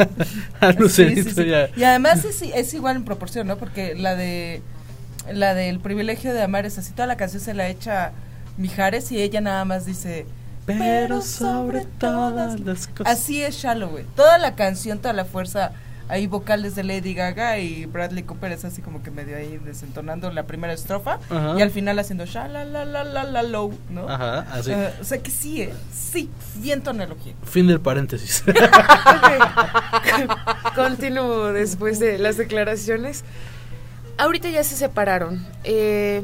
[0.60, 3.58] a, Lucerito a- Y además es, es igual en proporción, ¿no?
[3.58, 4.62] Porque la de
[5.34, 6.92] La del privilegio de amar es así.
[6.94, 8.12] Toda la canción se la echa
[8.58, 10.26] Mijares y ella nada más dice.
[10.68, 13.08] Pero sobre todas las cosas.
[13.14, 14.06] Así es Shallow, güey.
[14.16, 15.72] Toda la canción, toda la fuerza.
[16.10, 20.32] Hay vocales de Lady Gaga y Bradley Cooper es así como que medio ahí desentonando
[20.32, 21.56] la primera estrofa Ajá.
[21.58, 24.08] y al final haciendo sha-la-la-la-la-la low, ¿no?
[24.08, 24.72] Ajá, así.
[24.72, 27.34] Eh, o sea que sí, eh, sí, bien tonalogía.
[27.44, 28.42] Fin del paréntesis.
[30.76, 33.24] Continúo después de las declaraciones.
[34.18, 35.46] Ahorita ya se separaron.
[35.66, 36.24] Eh,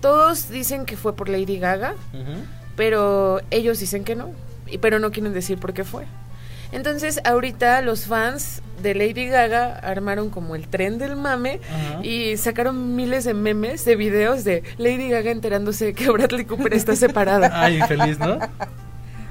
[0.00, 2.44] todos dicen que fue por Lady Gaga, Ujú.
[2.76, 4.30] Pero ellos dicen que no.
[4.66, 6.04] y- Pero no quieren decir por qué fue.
[6.72, 11.60] Entonces, ahorita los fans de Lady Gaga armaron como el tren del mame
[12.02, 16.96] y sacaron miles de memes, de videos de Lady Gaga enterándose que Bradley Cooper está
[16.96, 17.50] separada.
[17.62, 18.38] Ay, feliz, ¿no?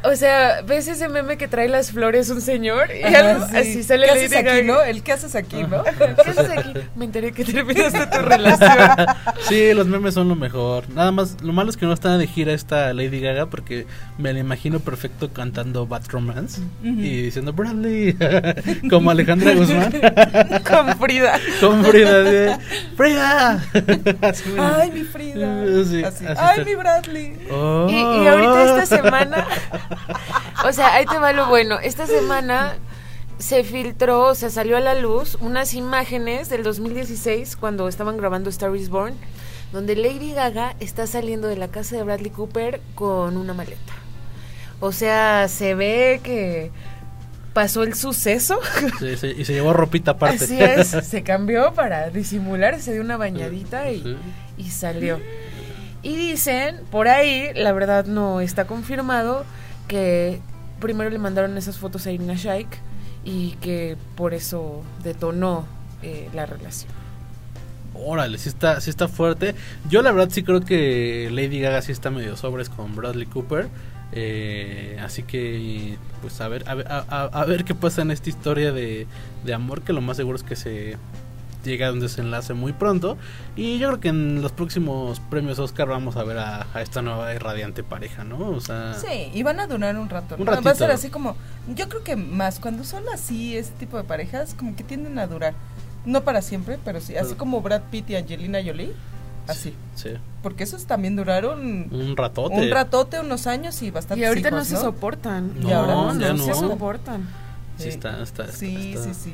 [0.06, 2.89] O sea, ¿ves ese meme que trae las flores un señor?
[2.93, 3.58] Y Ajá, algo sí.
[3.58, 4.64] así sale ¿Qué Lady haces aquí, Gaga.
[4.64, 4.82] no?
[4.82, 5.84] El que haces aquí, ¿no?
[5.84, 6.74] ¿Qué haces aquí?
[6.95, 8.78] Me enteré que terminaste tu relación.
[9.47, 10.89] Sí, los memes son lo mejor.
[10.89, 13.86] Nada más, lo malo es que no está de gira esta Lady Gaga porque
[14.18, 18.16] me la imagino perfecto cantando Bad Romance y diciendo Bradley,
[18.89, 19.91] como Alejandra Guzmán,
[20.70, 21.39] Con Frida.
[21.60, 22.58] con Frida de
[22.95, 23.64] Frida.
[24.60, 25.66] Ay, mi Frida.
[25.86, 26.26] Sí, Así.
[26.26, 26.64] así Ay, está.
[26.66, 27.38] mi Bradley.
[27.51, 27.88] Oh.
[27.89, 27.93] Y,
[28.24, 29.45] y ahorita esta semana,
[30.66, 31.80] o sea, ahí te va lo bueno.
[31.80, 32.76] Esta semana
[33.38, 38.50] se filtró, o sea, salió a la luz unas imágenes del 2016 cuando estaban grabando
[38.50, 39.16] Star is Born,
[39.72, 43.94] donde Lady Gaga está saliendo de la casa de Bradley Cooper con una maleta.
[44.80, 46.72] O sea, se ve que
[47.54, 48.60] pasó el suceso.
[49.00, 50.44] Sí, sí, y se llevó ropita aparte.
[50.46, 54.18] Así es, se cambió para disimular, se dio una bañadita y, Sí.
[54.58, 55.20] y salió.
[56.02, 59.46] Y dicen, por ahí, la verdad no está confirmado,
[59.94, 60.39] que
[60.80, 62.68] primero le mandaron esas fotos a Irina Shayk
[63.24, 65.68] y que por eso detonó
[66.02, 66.91] eh, la relación.
[67.94, 69.54] Órale, sí está, sí está fuerte.
[69.88, 73.68] Yo la verdad sí creo que Lady Gaga sí está medio sobres con Bradley Cooper.
[74.14, 79.06] Eh, así que, pues a ver, a ver, qué pasa en esta historia de,
[79.44, 80.98] de amor, que lo más seguro es que se
[81.64, 83.18] llega a un desenlace muy pronto.
[83.55, 87.01] Y yo creo que en los próximos premios Oscar vamos a ver a, a esta
[87.01, 88.38] nueva y radiante pareja, ¿no?
[88.49, 90.36] O sea, Sí, y van a durar un rato.
[90.38, 90.61] Un ¿no?
[90.61, 91.36] Va a ser así como,
[91.76, 95.28] yo creo que más cuando son así, este tipo de parejas, como que tienden a
[95.28, 95.53] durar.
[96.05, 98.91] No para siempre, pero sí, así como Brad Pitt y Angelina Jolie,
[99.47, 99.74] así.
[99.95, 100.09] sí,
[100.41, 102.55] Porque esos también duraron un ratote.
[102.59, 104.22] un ratote, unos años y bastante.
[104.22, 105.53] Y ahorita no se soportan.
[105.61, 106.55] No, Y ahora no, ya no se no.
[106.72, 107.28] soportan.
[107.78, 109.34] Sí, está, está, está, Sí, está- sí, sí.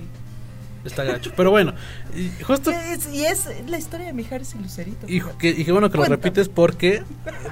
[0.86, 1.32] Está gacho.
[1.36, 1.73] Pero bueno,
[2.15, 5.05] y justo es, y es la historia de Mijares y Lucerito.
[5.07, 7.03] Y que, y que bueno que lo repites porque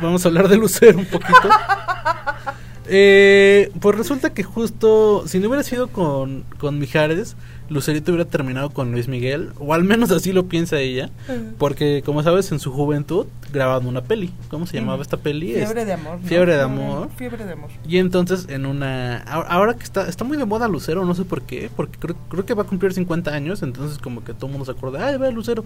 [0.02, 1.50] vamos a hablar de Lucero un poquito.
[2.90, 7.36] Eh, pues resulta que justo, si no hubiera sido con, con Mijares,
[7.70, 11.10] Lucerito hubiera terminado con Luis Miguel, o al menos así lo piensa ella,
[11.58, 14.32] porque como sabes, en su juventud grababan una peli.
[14.50, 15.48] ¿Cómo se llamaba esta peli?
[15.54, 16.20] Fiebre Este, de amor.
[16.22, 16.28] ¿no?
[16.28, 17.10] Fiebre de amor.
[17.16, 17.70] Fiebre de amor.
[17.88, 19.20] Y entonces en una...
[19.24, 22.46] ahora- que está, está muy de moda Lucero, no sé por qué, porque creo, creo
[22.46, 25.18] que va a cumplir 50 años, entonces como que todo el mundo se acuerda, ay,
[25.18, 25.64] ve a Lucero.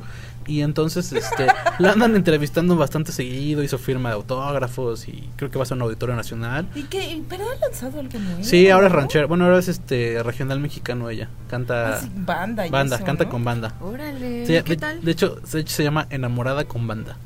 [0.48, 1.48] Y entonces este,
[1.80, 5.78] la andan entrevistando bastante seguido, hizo firma de autógrafos y creo que va a ser
[5.78, 6.68] un auditorio nacional.
[6.76, 7.12] ¿Y qué?
[7.14, 8.44] ¿Y- ¿Pero ha lanzado algo nuevo?
[8.44, 9.00] Sí, ahora es ¿no?
[9.00, 12.68] ranchera, bueno, ahora es este regional mexicano ella, canta Ah, sí, banda.
[12.70, 13.30] banda, eso, canta ¿no?
[13.30, 13.74] con banda.
[13.82, 15.04] Órale, Sí, ¿qué de, tal?
[15.04, 17.18] de hecho se llama Enamorada con banda.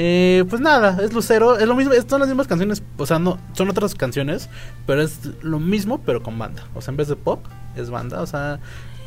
[0.00, 3.36] Eh, pues nada, es Lucero, es lo mismo, son las mismas canciones, o sea, no,
[3.52, 4.48] son otras canciones,
[4.86, 6.62] pero es lo mismo, pero con banda.
[6.76, 7.44] O sea, en vez de pop,
[7.74, 8.60] es banda, o sea,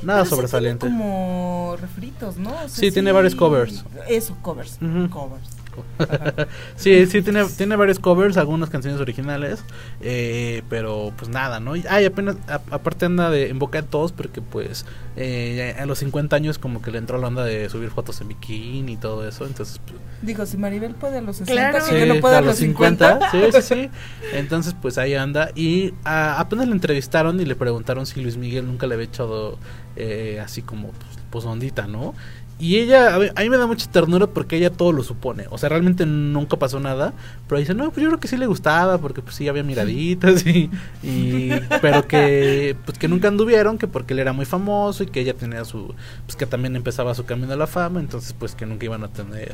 [0.03, 0.87] nada Pero sí sobresaliente.
[0.87, 2.49] tiene como refritos, ¿no?
[2.49, 3.85] O sea, Sí, tiene varios covers.
[4.09, 4.79] Eso, covers.
[5.09, 5.60] Covers.
[6.75, 9.63] sí, sí, tiene, tiene varios covers, algunas canciones originales,
[10.01, 11.75] eh, pero pues nada, ¿no?
[11.75, 15.85] Y, ay, apenas, a- aparte anda de, en boca de todos, porque pues eh, a
[15.85, 18.97] los 50 años como que le entró la onda de subir fotos en bikini y
[18.97, 21.85] todo eso, entonces pues, Digo, si Maribel puede a los 60, Claro.
[21.89, 23.31] que yo no puedo a los 50.
[23.31, 23.89] Sí, sí, sí.
[24.33, 25.49] Entonces, pues ahí anda.
[25.55, 29.57] Y ah, apenas le entrevistaron y le preguntaron si Luis Miguel nunca le había echado
[29.95, 32.13] eh, así como, pues, pues, ondita, ¿no?
[32.61, 35.45] Y ella, a, mí- a mí me da mucha ternura porque ella todo lo supone.
[35.49, 37.13] O sea, realmente nunca pasó nada.
[37.47, 40.45] Pero dice, no, pues yo creo que sí le gustaba porque pues sí había miraditas
[40.45, 40.69] y...
[41.01, 41.49] y
[41.81, 45.33] pero que, pues que nunca anduvieron, que porque él era muy famoso y que ella
[45.33, 45.95] tenía su...
[46.25, 47.99] Pues que también empezaba su camino a la fama.
[47.99, 49.53] Entonces, pues que nunca iban a tener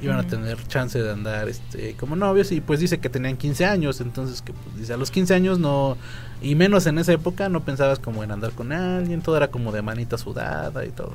[0.00, 3.66] iban a tener chance de andar este como novios y pues dice que tenían 15
[3.66, 5.98] años, entonces que pues dice a los 15 años no
[6.40, 9.70] y menos en esa época no pensabas como en andar con alguien, todo era como
[9.72, 11.12] de manita sudada y todo.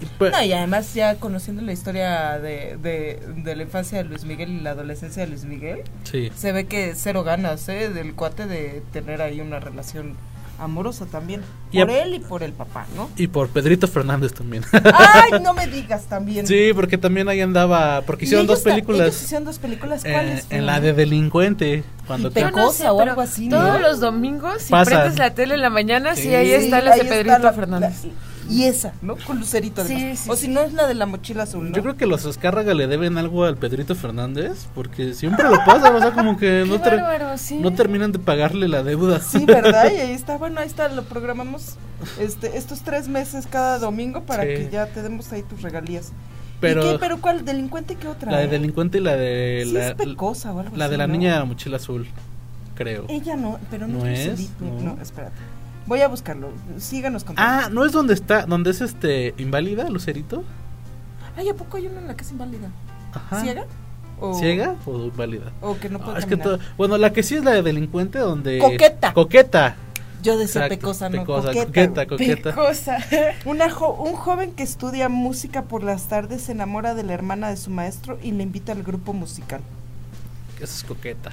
[0.00, 4.04] Y pues, No, y además ya conociendo la historia de, de, de la infancia de
[4.04, 6.30] Luis Miguel y la adolescencia de Luis Miguel, sí.
[6.36, 7.88] se ve que cero ganas, ¿eh?
[7.90, 10.14] Del cuate de tener ahí una relación
[10.60, 11.42] amorosa también.
[11.70, 13.08] Y por a- él y por el papá, ¿no?
[13.16, 14.64] Y por Pedrito Fernández también.
[14.72, 16.46] Ay, no me digas también.
[16.48, 19.00] sí, porque también ahí andaba, porque hicieron dos películas.
[19.08, 20.46] Ellos hicieron dos películas, eh, ¿cuáles?
[20.50, 23.78] en la de Delincuente, cuando Pecosa no sé, o algo así, Todos ¿no?
[23.78, 24.94] los domingos, si Pasan.
[25.00, 26.34] prendes la tele en la mañana, sí, Sí.
[26.34, 28.04] ahí está la de Pedrito la- Fernández.
[28.04, 29.16] la- y esa, ¿no?
[29.26, 30.18] Con Lucerito Sí, además.
[30.20, 30.46] sí, o sí.
[30.46, 31.76] si no es la de la mochila azul, ¿no?
[31.76, 35.94] Yo creo que los Azcárraga le deben algo al Pedrito Fernández, porque siempre lo pasan,
[35.94, 37.58] o sea, como que no, ter- bárbaro, sí.
[37.60, 39.20] no terminan de pagarle la deuda.
[39.20, 39.90] Sí, ¿verdad?
[39.92, 41.76] Y ahí está, bueno, ahí está, lo programamos
[42.18, 44.48] este, estos tres meses cada domingo para Sí.
[44.48, 46.12] que ya te demos ahí tus regalías.
[46.60, 46.98] Pero- ¿Y qué?
[46.98, 47.44] ¿Pero cuál?
[47.44, 48.32] ¿Delincuente qué otra?
[48.32, 48.48] La de eh?
[48.48, 49.62] Delincuente y la de...
[49.66, 51.12] Sí la, es pecosa o algo la así, de la ¿no?
[51.12, 52.06] niña de la mochila azul,
[52.74, 53.04] creo.
[53.08, 54.26] Ella no, pero no, ¿No es es?
[54.40, 54.94] Lucerito, No.
[54.96, 55.02] No.
[55.02, 55.36] espérate.
[55.88, 56.50] Voy a buscarlo.
[56.78, 57.66] Síganos contando.
[57.66, 60.44] Ah, ¿no es donde está, donde es este, inválida, Lucerito?
[61.36, 62.68] Ay, ¿a poco hay una en la que es inválida?
[63.12, 63.40] Ajá.
[63.42, 63.64] ¿Ciega?
[64.20, 65.52] O, ¿Ciega o inválida?
[65.60, 66.58] O que no Ah, puede es que caminar.
[66.58, 68.58] todo, bueno, la que sí es la de delincuente donde...
[68.58, 69.12] Coqueta.
[69.14, 69.76] Coqueta.
[70.20, 72.06] Yo decía Exacto, pecosa, no, pecosa, coqueta.
[72.06, 73.34] coqueta, coqueta.
[73.44, 77.48] Una jo- un joven que estudia música por las tardes se enamora de la hermana
[77.50, 79.60] de su maestro y le invita al grupo musical.
[80.56, 81.30] Esa es coqueta.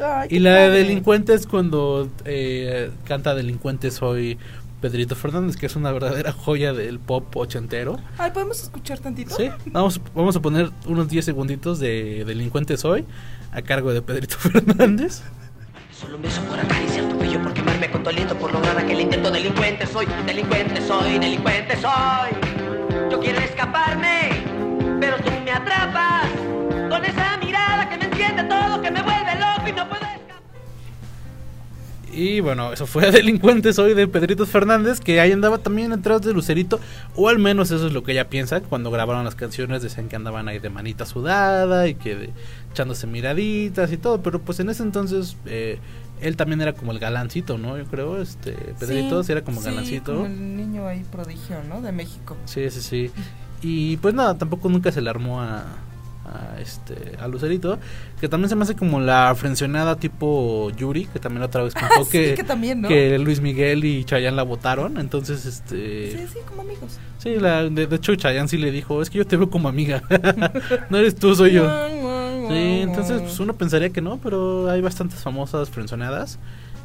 [0.00, 0.78] Ay, Y la de padre.
[0.84, 4.38] delincuente es cuando eh, canta delincuente soy
[4.80, 7.98] Pedrito Fernández, que es una verdadera joya del pop ochentero.
[8.18, 9.34] Ay, ¿podemos escuchar tantito?
[9.36, 13.04] Sí, vamos, vamos a poner unos 10 segunditos de delincuente soy
[13.52, 15.22] a cargo de Pedrito Fernández.
[15.96, 19.00] Solo un beso por acariciar tu cuello, por quemarme con tu aliento, por lograr aquel
[19.02, 19.30] intento.
[19.30, 22.30] Delincuente soy, delincuente soy, delincuente soy.
[23.08, 24.11] Yo quiero escaparme,
[32.22, 36.32] Y bueno, eso fue Delincuente Soy de Pedrito Fernández, que ahí andaba también detrás de
[36.32, 36.78] Lucerito,
[37.16, 38.60] o al menos eso es lo que ella piensa.
[38.60, 42.30] Cuando grabaron las canciones decían que andaban ahí de manita sudada y que de-
[42.70, 45.78] echándose miraditas y todo, pero pues en ese entonces eh,
[46.20, 47.76] él también era como el galancito, ¿no?
[47.76, 50.12] Yo creo, este Pedrito sí, era como sí, galancito.
[50.14, 51.80] como el niño ahí prodigio, ¿no?
[51.82, 52.36] De México.
[52.44, 53.10] Sí, sí, sí.
[53.62, 55.64] Y pues nada, tampoco nunca se le armó a,
[56.32, 57.78] a este a Lucerito,
[58.20, 61.74] que también se me hace como la frencionada tipo Yuri, que también la otra vez
[61.78, 62.88] contó sí, que, que también, ¿no?
[62.88, 66.98] que Luis Miguel y Chayanne la votaron, entonces este Sí, sí, como amigos.
[67.18, 69.68] sí, la, de, de hecho Chayanne sí le dijo, es que yo te veo como
[69.68, 70.02] amiga,
[70.90, 71.68] no eres tú, soy yo.
[72.48, 76.38] Sí, entonces pues uno pensaría que no, pero hay bastantes famosas frenzoneadas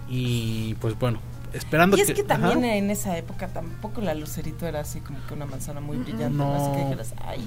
[0.10, 1.20] y pues bueno,
[1.54, 2.76] esperando Y es que también Ajá.
[2.76, 6.54] en esa época tampoco la Lucerito era así como que una manzana muy brillante, No.
[6.54, 7.42] Así que dijeras, ay,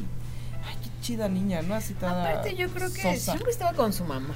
[1.01, 1.75] chida niña, ¿no?
[1.75, 3.33] Así toda Aparte, yo creo que sosa.
[3.33, 4.35] siempre estaba con su mamá.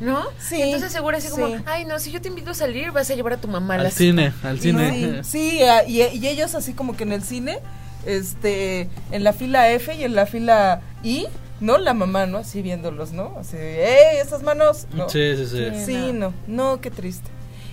[0.00, 0.22] ¿No?
[0.38, 3.14] Sí, Entonces seguro así como, ay no, si yo te invito a salir, vas a
[3.16, 5.24] llevar a tu mamá a al cine, al cine.
[5.24, 7.58] Sí, sí, a- y, y ellos así como que en el cine,
[8.06, 11.26] este, en la fila F y en la fila I,
[11.60, 11.78] ¿no?
[11.78, 12.38] La mamá, ¿no?
[12.38, 13.36] Así viéndolos, ¿no?
[13.40, 14.86] Así, ¡ey, esas manos!
[14.92, 15.08] ¿no?
[15.08, 15.84] Sí, sí, sí.
[15.84, 17.28] Sí, no, no, qué triste.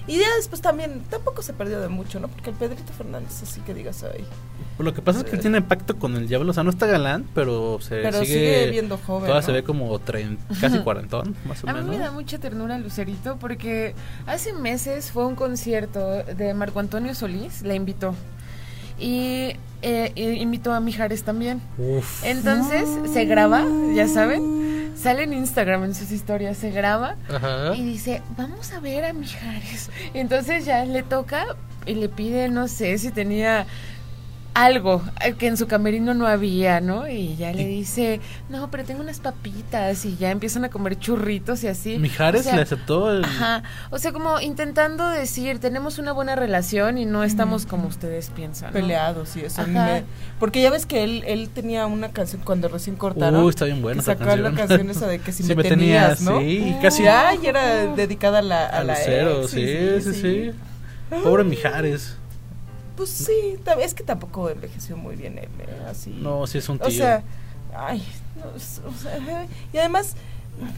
[0.08, 2.28] Y ya después también, tampoco se perdió de mucho, ¿no?
[2.28, 4.24] Porque el Pedrito Fernández, así que digas, ay.
[4.78, 6.86] Lo que pasa es que él tiene pacto con el diablo, o sea, no está
[6.86, 9.46] galán, pero se Pero sigue, sigue viendo joven, Todavía ¿no?
[9.48, 11.96] se ve como trein- casi cuarentón, más o A mí menos.
[11.96, 13.96] me da mucha ternura Lucerito porque
[14.28, 18.14] hace meses fue a un concierto de Marco Antonio Solís, la invitó.
[19.00, 19.52] Y
[19.82, 21.62] eh, eh, invitó a Mijares también.
[21.78, 22.24] Uf.
[22.24, 27.76] Entonces se graba, ya saben, sale en Instagram en sus historias, se graba Ajá.
[27.76, 29.90] y dice, vamos a ver a Mijares.
[30.14, 31.46] Entonces ya le toca
[31.86, 33.66] y le pide, no sé si tenía
[34.56, 37.08] algo eh, que en su camerino no había, ¿no?
[37.10, 41.64] Y ya le dice, no, pero tengo unas papitas y ya empiezan a comer churritos
[41.64, 41.98] y así.
[42.00, 43.24] Mijares O sea, le aceptó el...
[43.26, 48.30] Ajá, o sea, como intentando decir, tenemos una buena relación y no estamos como ustedes
[48.30, 48.70] piensan.
[48.70, 48.74] ¿no?
[48.80, 49.62] Peleados y eso.
[49.62, 49.70] Ajá.
[49.72, 50.04] me-
[50.40, 53.44] porque ya ves que él, él tenía una canción cuando recién cortaron.
[53.44, 54.56] Uy, está bien buena esa sacó la canción.
[54.56, 56.40] canción esa de que si, Si me, me tenías, tenías, ¿no?
[56.40, 59.68] sí, y casi- Ay, era dedicada a la, a a la Lucero, ex, sí,
[60.02, 60.52] sí, sí,
[61.24, 62.16] Pobre Mijares.
[62.96, 65.86] Pues sí, es que tampoco envejeció muy bien él, ¿eh?
[65.90, 66.12] así.
[66.12, 66.88] No, sí es un tío.
[66.88, 67.24] O sea,
[67.76, 68.04] ay,
[68.38, 68.46] no,
[68.90, 70.16] o sea, y además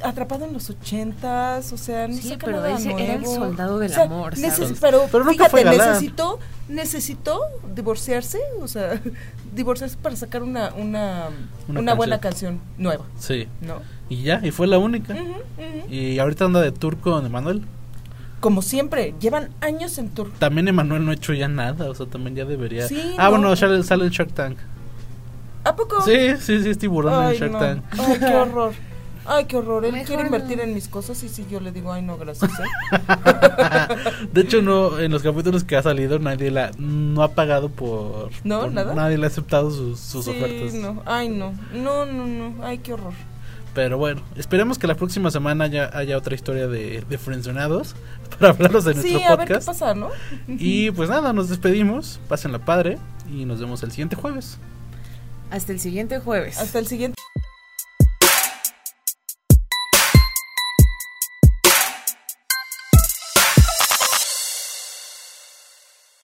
[0.04, 3.36] atrapado en los ochentas, o sea, no Sí, saca pero nada ese era el nuevo.
[3.46, 4.78] soldado del O sea, amor, neces- ¿sabes?
[4.82, 7.40] pero, Pero nunca fíjate, fue necesitó, necesitó
[7.76, 9.00] divorciarse, o sea,
[9.54, 11.30] divorciarse para sacar una, una,
[11.68, 12.60] Una una, buena canción.
[12.80, 13.48] nueva, sí.
[13.62, 13.76] ¿no?
[14.10, 15.16] Y ya, y fue la única.
[15.90, 17.64] Y ahorita anda de tour con Emanuel.
[18.40, 20.30] Como siempre, llevan años en tour.
[20.38, 22.88] También Emanuel no ha hecho ya nada, o sea, también ya debería.
[22.88, 23.30] Sí, ah, no.
[23.32, 24.58] bueno, sale, sale en Shark Tank.
[25.64, 26.02] ¿A poco?
[26.04, 27.60] Sí, sí, sí, es tiburón en Ay, Shark no.
[27.60, 27.84] Tank.
[27.98, 28.74] Ay, qué horror.
[29.30, 29.84] Ay, qué horror.
[29.84, 30.28] Él Mejor quiere no.
[30.28, 32.50] invertir en mis cosas y si yo le digo, ay, no, gracias.
[32.50, 32.64] ¿eh?
[34.32, 38.30] de hecho, no, en los capítulos que ha salido, nadie la no ha pagado por.
[38.46, 38.62] ¿No?
[38.62, 38.94] por- ¿Nada?
[38.94, 40.74] Nadie le ha aceptado sus, sus sí, ofertas.
[40.76, 41.02] no.
[41.06, 41.54] Ay, no.
[41.74, 42.64] No, no, no.
[42.64, 43.14] Ay, qué horror.
[43.78, 47.96] Pero bueno, esperemos que la próxima semana haya, haya otra historia de, de Frenzonados
[48.40, 49.68] para hablarlos de nuestro Sí, a ver qué podcast.
[49.68, 50.10] pasa, ¿no?
[50.48, 52.20] Y pues nada, nos despedimos.
[52.28, 52.98] Pásenla padre
[53.32, 54.58] y nos vemos el siguiente jueves.
[55.52, 56.58] Hasta el siguiente jueves.
[56.58, 57.17] Hasta el siguiente